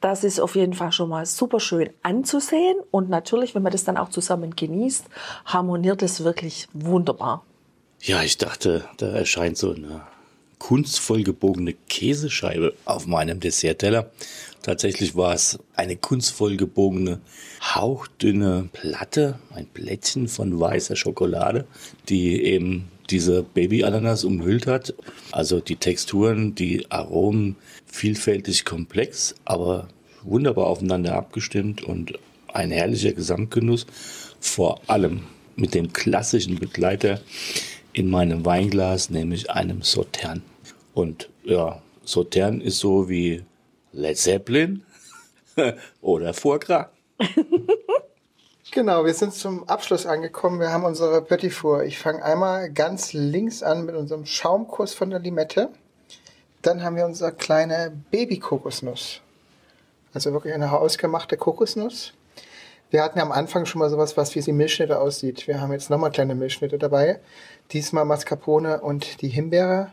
Das 0.00 0.24
ist 0.24 0.40
auf 0.40 0.56
jeden 0.56 0.74
Fall 0.74 0.92
schon 0.92 1.08
mal 1.08 1.26
super 1.26 1.58
schön 1.58 1.90
anzusehen. 2.02 2.76
Und 2.90 3.08
natürlich, 3.08 3.54
wenn 3.54 3.62
man 3.62 3.72
das 3.72 3.84
dann 3.84 3.96
auch 3.96 4.10
zusammen 4.10 4.54
genießt, 4.54 5.06
harmoniert 5.46 6.02
es 6.02 6.22
wirklich 6.22 6.68
wunderbar. 6.72 7.44
Ja, 8.02 8.22
ich 8.22 8.36
dachte, 8.36 8.84
da 8.98 9.06
erscheint 9.08 9.56
so 9.56 9.72
eine 9.72 10.02
kunstvoll 10.58 11.22
gebogene 11.22 11.74
Käsescheibe 11.88 12.74
auf 12.84 13.06
meinem 13.06 13.40
Dessertteller. 13.40 14.10
Tatsächlich 14.62 15.16
war 15.16 15.34
es 15.34 15.58
eine 15.74 15.96
kunstvoll 15.96 16.56
gebogene, 16.56 17.20
hauchdünne 17.62 18.68
Platte, 18.72 19.38
ein 19.54 19.66
Plättchen 19.66 20.28
von 20.28 20.58
weißer 20.58 20.96
Schokolade, 20.96 21.66
die 22.08 22.42
eben 22.42 22.90
diese 23.10 23.42
Baby-Ananas 23.42 24.24
umhüllt 24.24 24.66
hat. 24.66 24.94
Also 25.32 25.60
die 25.60 25.76
Texturen, 25.76 26.54
die 26.54 26.90
Aromen 26.90 27.56
vielfältig 27.86 28.64
komplex, 28.64 29.34
aber 29.44 29.88
wunderbar 30.22 30.66
aufeinander 30.66 31.14
abgestimmt 31.14 31.82
und 31.82 32.18
ein 32.52 32.70
herrlicher 32.70 33.12
Gesamtgenuss. 33.12 33.86
Vor 34.40 34.80
allem 34.86 35.22
mit 35.56 35.74
dem 35.74 35.92
klassischen 35.92 36.58
Begleiter 36.58 37.20
in 37.92 38.10
meinem 38.10 38.44
Weinglas, 38.44 39.10
nämlich 39.10 39.50
einem 39.50 39.82
Sautern. 39.82 40.42
Und 40.92 41.30
ja, 41.44 41.80
Sautern 42.04 42.60
ist 42.60 42.78
so 42.78 43.08
wie 43.08 43.42
Led 43.92 44.18
Zeppelin 44.18 44.82
oder 46.00 46.34
Foie 46.34 46.58
Gras. 46.58 46.86
Genau, 48.72 49.04
wir 49.04 49.14
sind 49.14 49.32
zum 49.32 49.68
Abschluss 49.68 50.06
angekommen. 50.06 50.60
Wir 50.60 50.70
haben 50.70 50.84
unsere 50.84 51.22
Petit 51.22 51.52
Four. 51.52 51.84
Ich 51.84 51.98
fange 51.98 52.22
einmal 52.22 52.70
ganz 52.70 53.12
links 53.12 53.62
an 53.62 53.86
mit 53.86 53.94
unserem 53.94 54.26
Schaumkuss 54.26 54.92
von 54.92 55.10
der 55.10 55.20
Limette. 55.20 55.70
Dann 56.62 56.82
haben 56.82 56.96
wir 56.96 57.06
unsere 57.06 57.32
kleine 57.32 57.92
Baby-Kokosnuss. 58.10 59.20
Also 60.12 60.32
wirklich 60.32 60.52
eine 60.52 60.70
hausgemachte 60.70 61.36
Kokosnuss. 61.36 62.12
Wir 62.90 63.02
hatten 63.02 63.18
ja 63.18 63.24
am 63.24 63.32
Anfang 63.32 63.66
schon 63.66 63.80
mal 63.80 63.90
sowas, 63.90 64.16
was 64.16 64.34
wie 64.34 64.40
die 64.40 64.52
Milchschnitte 64.52 64.98
aussieht. 64.98 65.46
Wir 65.46 65.60
haben 65.60 65.72
jetzt 65.72 65.90
nochmal 65.90 66.10
kleine 66.10 66.34
Milchschnitte 66.34 66.78
dabei. 66.78 67.20
Diesmal 67.72 68.04
Mascarpone 68.04 68.80
und 68.80 69.22
die 69.22 69.28
Himbeere. 69.28 69.92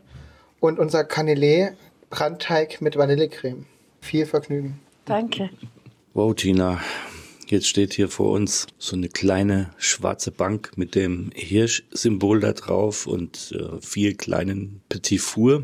Und 0.60 0.80
unser 0.80 1.02
Canelé 1.02 1.74
Brandteig 2.10 2.82
mit 2.82 2.98
Vanillecreme. 2.98 3.66
Viel 4.02 4.26
Vergnügen. 4.26 4.80
Danke. 5.06 5.50
Wow, 6.14 6.36
Tina, 6.36 6.80
jetzt 7.54 7.68
steht 7.68 7.94
hier 7.94 8.10
vor 8.10 8.32
uns 8.32 8.68
so 8.80 8.96
eine 8.96 9.08
kleine 9.08 9.70
schwarze 9.78 10.32
Bank 10.32 10.72
mit 10.76 10.96
dem 10.96 11.30
Hirsch-Symbol 11.36 12.40
da 12.40 12.54
drauf 12.54 13.08
und 13.08 13.54
äh, 13.54 13.80
vier 13.80 14.18
kleinen 14.18 14.82
Petit 14.90 15.22
Four. 15.22 15.64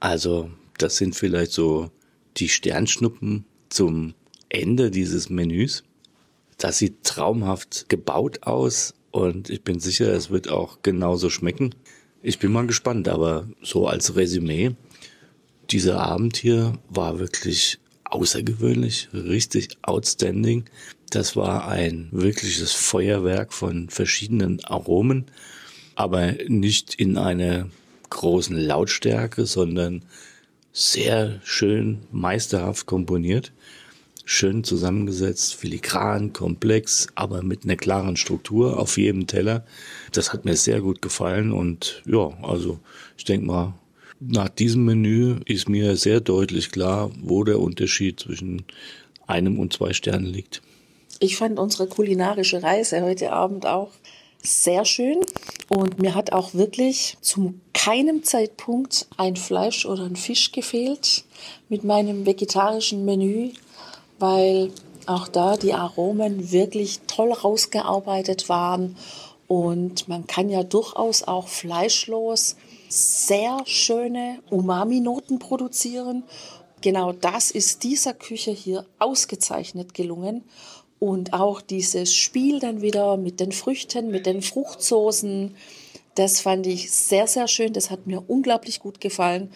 Also, 0.00 0.50
das 0.78 0.96
sind 0.96 1.14
vielleicht 1.14 1.52
so 1.52 1.90
die 2.36 2.48
Sternschnuppen 2.48 3.44
zum 3.68 4.14
Ende 4.48 4.90
dieses 4.90 5.28
Menüs. 5.28 5.82
Das 6.56 6.78
sieht 6.78 7.02
traumhaft 7.02 7.88
gebaut 7.88 8.44
aus 8.44 8.94
und 9.10 9.50
ich 9.50 9.62
bin 9.62 9.80
sicher, 9.80 10.12
es 10.12 10.30
wird 10.30 10.48
auch 10.48 10.82
genauso 10.82 11.30
schmecken. 11.30 11.74
Ich 12.22 12.38
bin 12.38 12.52
mal 12.52 12.66
gespannt, 12.66 13.08
aber 13.08 13.48
so 13.60 13.88
als 13.88 14.14
Resümee, 14.14 14.76
dieser 15.70 16.00
Abend 16.00 16.36
hier 16.36 16.78
war 16.88 17.18
wirklich 17.18 17.80
außergewöhnlich, 18.04 19.08
richtig 19.12 19.76
outstanding. 19.82 20.64
Das 21.14 21.36
war 21.36 21.68
ein 21.68 22.08
wirkliches 22.10 22.72
Feuerwerk 22.72 23.52
von 23.52 23.88
verschiedenen 23.88 24.64
Aromen, 24.64 25.26
aber 25.94 26.32
nicht 26.48 26.96
in 26.96 27.16
einer 27.16 27.70
großen 28.10 28.56
Lautstärke, 28.56 29.46
sondern 29.46 30.04
sehr 30.72 31.40
schön 31.44 32.00
meisterhaft 32.10 32.86
komponiert, 32.86 33.52
schön 34.24 34.64
zusammengesetzt, 34.64 35.54
filigran, 35.54 36.32
komplex, 36.32 37.06
aber 37.14 37.44
mit 37.44 37.62
einer 37.62 37.76
klaren 37.76 38.16
Struktur 38.16 38.76
auf 38.80 38.98
jedem 38.98 39.28
Teller. 39.28 39.64
Das 40.10 40.32
hat 40.32 40.44
mir 40.44 40.56
sehr 40.56 40.80
gut 40.80 41.00
gefallen 41.00 41.52
und 41.52 42.02
ja, 42.06 42.30
also 42.42 42.80
ich 43.16 43.24
denke 43.24 43.46
mal, 43.46 43.74
nach 44.18 44.48
diesem 44.48 44.84
Menü 44.84 45.36
ist 45.44 45.68
mir 45.68 45.94
sehr 45.94 46.20
deutlich 46.20 46.72
klar, 46.72 47.12
wo 47.20 47.44
der 47.44 47.60
Unterschied 47.60 48.18
zwischen 48.18 48.64
einem 49.28 49.60
und 49.60 49.72
zwei 49.72 49.92
Sternen 49.92 50.26
liegt. 50.26 50.60
Ich 51.20 51.36
fand 51.36 51.58
unsere 51.58 51.86
kulinarische 51.86 52.62
Reise 52.62 53.02
heute 53.02 53.32
Abend 53.32 53.66
auch 53.66 53.90
sehr 54.42 54.84
schön. 54.84 55.20
Und 55.68 55.98
mir 55.98 56.14
hat 56.14 56.32
auch 56.32 56.54
wirklich 56.54 57.16
zu 57.20 57.54
keinem 57.72 58.22
Zeitpunkt 58.24 59.06
ein 59.16 59.36
Fleisch 59.36 59.86
oder 59.86 60.04
ein 60.04 60.16
Fisch 60.16 60.52
gefehlt 60.52 61.24
mit 61.68 61.84
meinem 61.84 62.26
vegetarischen 62.26 63.04
Menü, 63.04 63.50
weil 64.18 64.70
auch 65.06 65.28
da 65.28 65.56
die 65.56 65.72
Aromen 65.72 66.52
wirklich 66.52 67.00
toll 67.06 67.32
rausgearbeitet 67.32 68.48
waren. 68.48 68.96
Und 69.46 70.08
man 70.08 70.26
kann 70.26 70.48
ja 70.48 70.62
durchaus 70.62 71.22
auch 71.22 71.48
fleischlos 71.48 72.56
sehr 72.88 73.58
schöne 73.66 74.38
Umami-Noten 74.50 75.38
produzieren. 75.38 76.24
Genau 76.80 77.12
das 77.12 77.50
ist 77.50 77.82
dieser 77.82 78.12
Küche 78.12 78.50
hier 78.50 78.84
ausgezeichnet 78.98 79.94
gelungen 79.94 80.44
und 81.04 81.34
auch 81.34 81.60
dieses 81.60 82.14
Spiel 82.14 82.60
dann 82.60 82.80
wieder 82.80 83.18
mit 83.18 83.38
den 83.38 83.52
Früchten, 83.52 84.10
mit 84.10 84.24
den 84.24 84.40
Fruchtsoßen, 84.40 85.54
das 86.14 86.40
fand 86.40 86.66
ich 86.66 86.90
sehr, 86.92 87.26
sehr 87.26 87.46
schön. 87.46 87.74
Das 87.74 87.90
hat 87.90 88.06
mir 88.06 88.24
unglaublich 88.26 88.80
gut 88.80 89.02
gefallen. 89.02 89.50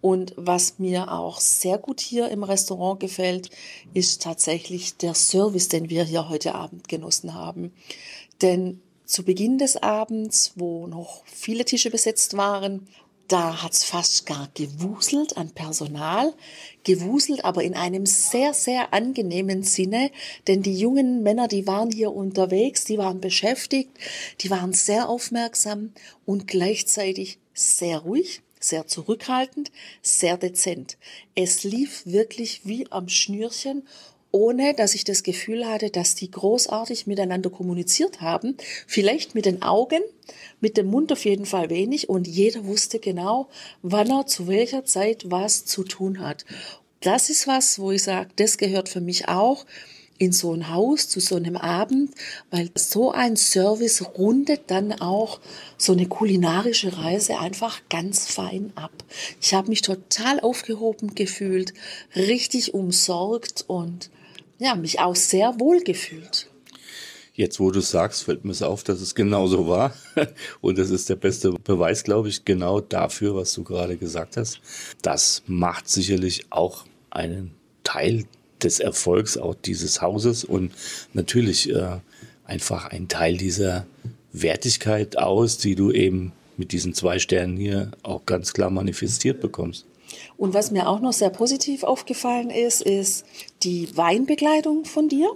Und 0.00 0.32
was 0.34 0.80
mir 0.80 1.12
auch 1.12 1.38
sehr 1.38 1.78
gut 1.78 2.00
hier 2.00 2.30
im 2.30 2.42
Restaurant 2.42 2.98
gefällt, 2.98 3.50
ist 3.94 4.22
tatsächlich 4.22 4.96
der 4.96 5.14
Service, 5.14 5.68
den 5.68 5.88
wir 5.88 6.02
hier 6.02 6.28
heute 6.28 6.56
Abend 6.56 6.88
genossen 6.88 7.32
haben. 7.32 7.72
Denn 8.42 8.80
zu 9.04 9.22
Beginn 9.22 9.56
des 9.56 9.76
Abends, 9.76 10.54
wo 10.56 10.88
noch 10.88 11.22
viele 11.26 11.64
Tische 11.64 11.92
besetzt 11.92 12.36
waren, 12.36 12.88
da 13.28 13.62
hat's 13.62 13.84
fast 13.84 14.24
gar 14.26 14.48
gewuselt 14.54 15.36
an 15.36 15.50
Personal, 15.50 16.34
gewuselt, 16.82 17.44
aber 17.44 17.62
in 17.62 17.74
einem 17.74 18.06
sehr, 18.06 18.54
sehr 18.54 18.94
angenehmen 18.94 19.62
Sinne, 19.62 20.10
denn 20.46 20.62
die 20.62 20.78
jungen 20.78 21.22
Männer, 21.22 21.46
die 21.46 21.66
waren 21.66 21.90
hier 21.90 22.12
unterwegs, 22.12 22.84
die 22.84 22.96
waren 22.96 23.20
beschäftigt, 23.20 23.90
die 24.40 24.50
waren 24.50 24.72
sehr 24.72 25.08
aufmerksam 25.08 25.92
und 26.24 26.48
gleichzeitig 26.48 27.38
sehr 27.52 27.98
ruhig, 27.98 28.40
sehr 28.60 28.86
zurückhaltend, 28.86 29.70
sehr 30.02 30.38
dezent. 30.38 30.96
Es 31.34 31.64
lief 31.64 32.06
wirklich 32.06 32.62
wie 32.64 32.90
am 32.90 33.08
Schnürchen 33.08 33.86
ohne 34.30 34.74
dass 34.74 34.94
ich 34.94 35.04
das 35.04 35.22
Gefühl 35.22 35.66
hatte, 35.66 35.90
dass 35.90 36.14
die 36.14 36.30
großartig 36.30 37.06
miteinander 37.06 37.50
kommuniziert 37.50 38.20
haben. 38.20 38.56
Vielleicht 38.86 39.34
mit 39.34 39.46
den 39.46 39.62
Augen, 39.62 40.00
mit 40.60 40.76
dem 40.76 40.86
Mund 40.86 41.12
auf 41.12 41.24
jeden 41.24 41.46
Fall 41.46 41.70
wenig 41.70 42.08
und 42.08 42.26
jeder 42.26 42.66
wusste 42.66 42.98
genau, 42.98 43.48
wann 43.82 44.10
er 44.10 44.26
zu 44.26 44.46
welcher 44.46 44.84
Zeit 44.84 45.30
was 45.30 45.64
zu 45.64 45.84
tun 45.84 46.20
hat. 46.20 46.44
Das 47.00 47.30
ist 47.30 47.46
was, 47.46 47.78
wo 47.78 47.92
ich 47.92 48.02
sage, 48.02 48.30
das 48.36 48.58
gehört 48.58 48.88
für 48.88 49.00
mich 49.00 49.28
auch 49.28 49.64
in 50.18 50.32
so 50.32 50.52
ein 50.52 50.68
Haus 50.68 51.08
zu 51.08 51.20
so 51.20 51.36
einem 51.36 51.56
Abend, 51.56 52.10
weil 52.50 52.70
so 52.74 53.12
ein 53.12 53.36
Service 53.36 54.04
rundet 54.18 54.62
dann 54.66 55.00
auch 55.00 55.40
so 55.76 55.92
eine 55.92 56.06
kulinarische 56.06 56.98
Reise 56.98 57.38
einfach 57.38 57.82
ganz 57.88 58.26
fein 58.26 58.72
ab. 58.74 58.92
Ich 59.40 59.54
habe 59.54 59.68
mich 59.68 59.82
total 59.82 60.40
aufgehoben 60.40 61.14
gefühlt, 61.14 61.72
richtig 62.16 62.74
umsorgt 62.74 63.64
und 63.68 64.10
ja, 64.58 64.74
mich 64.74 65.00
auch 65.00 65.16
sehr 65.16 65.58
wohl 65.58 65.80
gefühlt. 65.80 66.48
Jetzt, 67.34 67.60
wo 67.60 67.70
du 67.70 67.80
sagst, 67.80 68.24
fällt 68.24 68.44
mir 68.44 68.50
es 68.50 68.62
auf, 68.62 68.82
dass 68.82 69.00
es 69.00 69.14
genauso 69.14 69.68
war. 69.68 69.94
Und 70.60 70.76
das 70.76 70.90
ist 70.90 71.08
der 71.08 71.14
beste 71.14 71.52
Beweis, 71.52 72.02
glaube 72.02 72.28
ich, 72.28 72.44
genau 72.44 72.80
dafür, 72.80 73.36
was 73.36 73.52
du 73.52 73.62
gerade 73.62 73.96
gesagt 73.96 74.36
hast. 74.36 74.60
Das 75.02 75.42
macht 75.46 75.88
sicherlich 75.88 76.46
auch 76.50 76.84
einen 77.10 77.52
Teil 77.84 78.24
des 78.62 78.80
Erfolgs 78.80 79.36
auch 79.36 79.54
dieses 79.54 80.02
Hauses 80.02 80.44
und 80.44 80.72
natürlich 81.12 81.70
äh, 81.70 81.98
einfach 82.44 82.86
ein 82.86 83.06
Teil 83.06 83.36
dieser 83.36 83.86
Wertigkeit 84.32 85.16
aus, 85.16 85.58
die 85.58 85.74
du 85.74 85.92
eben 85.92 86.32
mit 86.56 86.72
diesen 86.72 86.92
zwei 86.92 87.18
Sternen 87.18 87.56
hier 87.56 87.92
auch 88.02 88.26
ganz 88.26 88.52
klar 88.52 88.70
manifestiert 88.70 89.40
bekommst. 89.40 89.86
Und 90.36 90.54
was 90.54 90.70
mir 90.70 90.88
auch 90.88 91.00
noch 91.00 91.12
sehr 91.12 91.30
positiv 91.30 91.82
aufgefallen 91.82 92.50
ist, 92.50 92.82
ist 92.82 93.24
die 93.62 93.96
Weinbegleitung 93.96 94.84
von 94.84 95.08
dir 95.08 95.30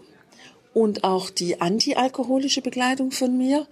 und 0.75 1.05
auch 1.05 1.31
die 1.31 1.61
antialkoholische 1.61 2.63
Begleitung 2.63 3.11
von 3.11 3.37
mir. 3.37 3.67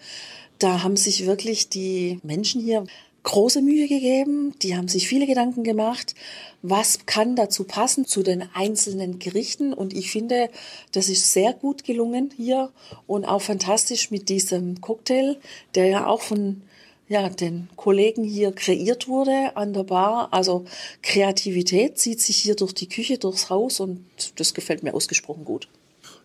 Da 0.59 0.82
haben 0.82 0.96
sich 0.96 1.26
wirklich 1.26 1.68
die 1.68 2.18
Menschen 2.22 2.61
hier 2.61 2.84
große 3.22 3.62
Mühe 3.62 3.86
gegeben. 3.88 4.55
Die 4.62 4.76
haben 4.76 4.88
sich 4.88 5.09
viele 5.09 5.26
Gedanken 5.26 5.64
gemacht, 5.64 6.14
was 6.62 7.07
kann 7.07 7.36
dazu 7.36 7.64
passen 7.64 8.07
zu 8.07 8.22
den 8.22 8.48
einzelnen 8.55 9.18
Gerichten. 9.18 9.72
Und 9.72 9.92
ich 9.92 10.11
finde, 10.11 10.51
das 10.92 11.09
ist 11.09 11.32
sehr 11.32 11.53
gut 11.53 11.84
gelungen 11.84 12.30
hier 12.36 12.70
und 13.07 13.24
auch 13.24 13.42
fantastisch 13.42 14.11
mit 14.11 14.28
diesem 14.28 14.80
Cocktail, 14.80 15.38
der 15.74 15.86
ja 15.86 16.07
auch 16.07 16.22
von 16.22 16.62
ja, 17.11 17.28
den 17.28 17.68
Kollegen 17.74 18.22
hier 18.22 18.52
kreiert 18.52 19.08
wurde 19.08 19.56
an 19.56 19.72
der 19.72 19.82
Bar. 19.82 20.28
Also 20.30 20.64
Kreativität 21.02 21.98
zieht 21.98 22.20
sich 22.20 22.36
hier 22.36 22.54
durch 22.54 22.72
die 22.72 22.88
Küche, 22.88 23.18
durchs 23.18 23.50
Haus 23.50 23.80
und 23.80 24.04
das 24.36 24.54
gefällt 24.54 24.84
mir 24.84 24.94
ausgesprochen 24.94 25.44
gut. 25.44 25.66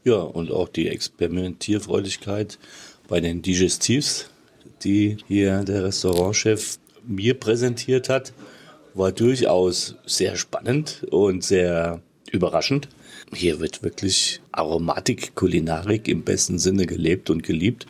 Ja, 0.03 0.17
und 0.17 0.51
auch 0.51 0.69
die 0.69 0.87
Experimentierfreudigkeit 0.87 2.59
bei 3.07 3.19
den 3.19 3.41
Digestivs, 3.41 4.29
die 4.83 5.17
hier 5.27 5.63
der 5.63 5.85
Restaurantchef 5.85 6.77
mir 7.03 7.33
präsentiert 7.33 8.07
hat, 8.07 8.31
war 8.93 9.11
durchaus 9.11 9.95
sehr 10.05 10.35
spannend 10.35 11.03
und 11.09 11.43
sehr 11.43 12.03
überraschend. 12.31 12.89
Hier 13.33 13.59
wird 13.59 13.81
wirklich 13.81 14.39
Aromatik, 14.51 15.33
Kulinarik 15.33 16.07
im 16.07 16.21
besten 16.21 16.59
Sinne 16.59 16.85
gelebt 16.85 17.31
und 17.31 17.41
geliebt. 17.41 17.87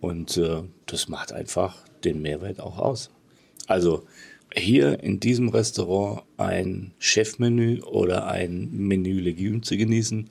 Und 0.00 0.36
äh, 0.38 0.62
das 0.86 1.08
macht 1.08 1.32
einfach 1.32 1.85
den 2.06 2.22
Mehrwert 2.22 2.60
auch 2.60 2.78
aus. 2.78 3.10
Also 3.66 4.04
hier 4.54 5.02
in 5.02 5.20
diesem 5.20 5.48
Restaurant 5.48 6.22
ein 6.36 6.92
Chefmenü 6.98 7.82
oder 7.82 8.26
ein 8.26 8.70
Menü 8.72 9.20
Legume 9.20 9.60
zu 9.60 9.76
genießen, 9.76 10.28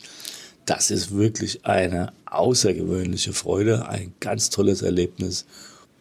das 0.65 0.89
ist 0.89 1.15
wirklich 1.15 1.65
eine 1.65 2.11
außergewöhnliche 2.25 3.33
Freude, 3.33 3.87
ein 3.87 4.13
ganz 4.19 4.49
tolles 4.49 4.81
Erlebnis. 4.81 5.45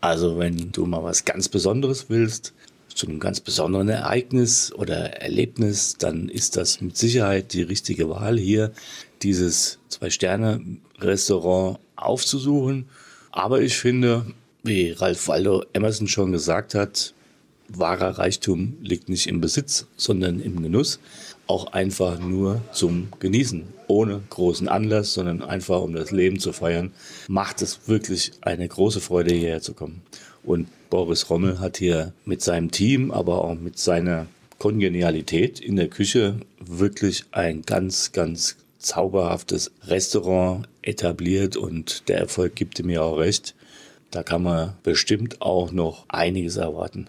Also 0.01 0.39
wenn 0.39 0.73
du 0.73 0.87
mal 0.87 1.03
was 1.03 1.25
ganz 1.25 1.49
Besonderes 1.49 2.07
willst, 2.09 2.55
zu 2.95 3.09
einem 3.09 3.19
ganz 3.19 3.41
besonderen 3.41 3.89
Ereignis 3.89 4.73
oder 4.73 5.21
Erlebnis, 5.21 5.97
dann 5.99 6.29
ist 6.29 6.57
das 6.57 6.81
mit 6.81 6.97
Sicherheit 6.97 7.53
die 7.53 7.63
richtige 7.63 8.09
Wahl 8.09 8.39
hier, 8.39 8.73
dieses 9.23 9.79
Zwei-Sterne-Restaurant 9.89 11.81
aufzusuchen. 11.97 12.87
Aber 13.33 13.61
ich 13.61 13.77
finde, 13.77 14.25
wie 14.65 14.91
Ralph 14.91 15.29
Waldo 15.29 15.63
Emerson 15.75 16.09
schon 16.09 16.33
gesagt 16.33 16.75
hat, 16.75 17.13
wahrer 17.69 18.19
Reichtum 18.19 18.79
liegt 18.83 19.09
nicht 19.09 19.27
im 19.27 19.41
Besitz, 19.41 19.87
sondern 19.97 20.41
im 20.41 20.63
Genuss. 20.63 20.99
Auch 21.47 21.73
einfach 21.75 22.19
nur 22.19 22.63
zum 22.73 23.09
Genießen, 23.21 23.65
ohne 23.87 24.23
großen 24.31 24.67
Anlass, 24.67 25.13
sondern 25.13 25.43
einfach 25.43 25.83
um 25.83 25.95
das 25.95 26.11
Leben 26.11 26.41
zu 26.41 26.55
feiern, 26.55 26.93
macht 27.29 27.61
es 27.61 27.87
wirklich 27.87 28.33
eine 28.41 28.67
große 28.67 29.01
Freude, 29.01 29.35
hierher 29.35 29.61
zu 29.61 29.75
kommen. 29.75 30.01
Und 30.43 30.69
Boris 30.89 31.29
Rommel 31.29 31.61
hat 31.61 31.77
hier 31.77 32.15
mit 32.25 32.41
seinem 32.41 32.71
Team, 32.71 33.11
aber 33.11 33.45
auch 33.45 33.55
mit 33.55 33.79
seiner 33.79 34.27
Kongenialität 34.59 35.61
in 35.61 35.77
der 35.77 35.89
Küche 35.89 36.37
wirklich 36.59 37.25
ein 37.33 37.63
ganz, 37.63 38.13
ganz 38.13 38.57
zauberhaftes 38.79 39.71
Restaurant 39.87 40.67
etabliert 40.83 41.57
und 41.57 42.09
der 42.09 42.19
Erfolg 42.19 42.55
gibt 42.55 42.83
mir 42.85 43.03
auch 43.03 43.19
recht. 43.19 43.55
Da 44.15 44.23
kann 44.23 44.45
man 44.45 44.77
bestimmt 44.85 45.43
auch 45.43 45.73
noch 45.73 46.05
einiges 46.09 46.55
erwarten. 46.57 47.09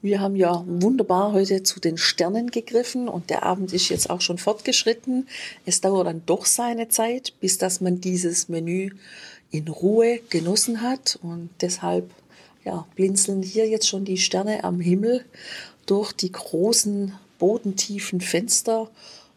Wir 0.00 0.20
haben 0.20 0.36
ja 0.36 0.62
wunderbar 0.64 1.32
heute 1.32 1.64
zu 1.64 1.80
den 1.80 1.98
Sternen 1.98 2.52
gegriffen 2.52 3.08
und 3.08 3.30
der 3.30 3.42
Abend 3.42 3.72
ist 3.72 3.88
jetzt 3.88 4.08
auch 4.10 4.20
schon 4.20 4.38
fortgeschritten. 4.38 5.26
Es 5.64 5.80
dauert 5.80 6.06
dann 6.06 6.22
doch 6.24 6.46
seine 6.46 6.88
Zeit, 6.88 7.34
bis 7.40 7.58
dass 7.58 7.80
man 7.80 8.00
dieses 8.00 8.48
Menü 8.48 8.90
in 9.50 9.66
Ruhe 9.66 10.20
genossen 10.30 10.82
hat 10.82 11.18
und 11.20 11.50
deshalb 11.62 12.08
ja, 12.64 12.86
blinzeln 12.94 13.42
hier 13.42 13.66
jetzt 13.68 13.88
schon 13.88 14.04
die 14.04 14.18
Sterne 14.18 14.62
am 14.62 14.78
Himmel 14.78 15.24
durch 15.86 16.12
die 16.12 16.30
großen 16.30 17.12
bodentiefen 17.40 18.20
Fenster. 18.20 18.88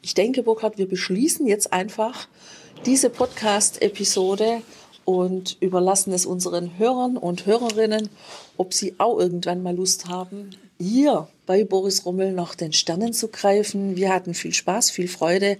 Ich 0.04 0.14
denke, 0.14 0.44
Burkhard, 0.44 0.78
wir 0.78 0.88
beschließen 0.88 1.48
jetzt 1.48 1.74
einfach 1.74 2.28
diese 2.86 3.10
Podcast-Episode 3.10 4.62
und 5.10 5.58
überlassen 5.60 6.14
es 6.14 6.28
unseren 6.28 6.78
Hörern 6.78 7.18
und 7.18 7.48
Hörerinnen, 7.48 8.10
ob 8.58 8.76
sie 8.76 8.94
auch 9.00 9.18
irgendwann 9.18 9.64
mal 9.64 9.76
Lust 9.76 10.08
haben, 10.08 10.52
hier 10.80 11.28
bei 11.48 11.64
Boris 11.64 12.06
Rummel 12.06 12.32
nach 12.32 12.54
den 12.54 12.74
Sternen 12.74 13.12
zu 13.12 13.30
greifen. 13.30 13.96
Wir 13.96 14.14
hatten 14.14 14.36
viel 14.36 14.54
Spaß, 14.54 14.92
viel 14.92 15.08
Freude 15.08 15.58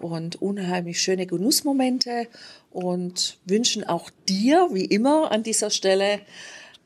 und 0.00 0.42
unheimlich 0.42 1.00
schöne 1.00 1.26
Genussmomente 1.26 2.26
und 2.72 3.38
wünschen 3.44 3.84
auch 3.84 4.10
dir, 4.28 4.66
wie 4.72 4.86
immer 4.86 5.30
an 5.30 5.44
dieser 5.44 5.70
Stelle, 5.70 6.18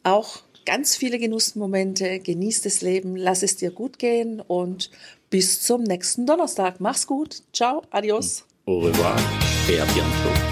auch 0.02 0.42
ganz 0.66 0.94
viele 0.94 1.18
Genussmomente. 1.18 2.18
Genieß 2.18 2.60
das 2.60 2.82
Leben, 2.82 3.16
lass 3.16 3.42
es 3.42 3.56
dir 3.56 3.70
gut 3.70 3.98
gehen 3.98 4.42
und 4.46 4.90
bis 5.30 5.62
zum 5.62 5.82
nächsten 5.82 6.26
Donnerstag. 6.26 6.78
Mach's 6.78 7.06
gut. 7.06 7.42
Ciao, 7.54 7.84
adios. 7.90 8.44
Au 8.66 8.80
revoir 8.80 9.16
et 9.70 9.80
à 9.80 10.51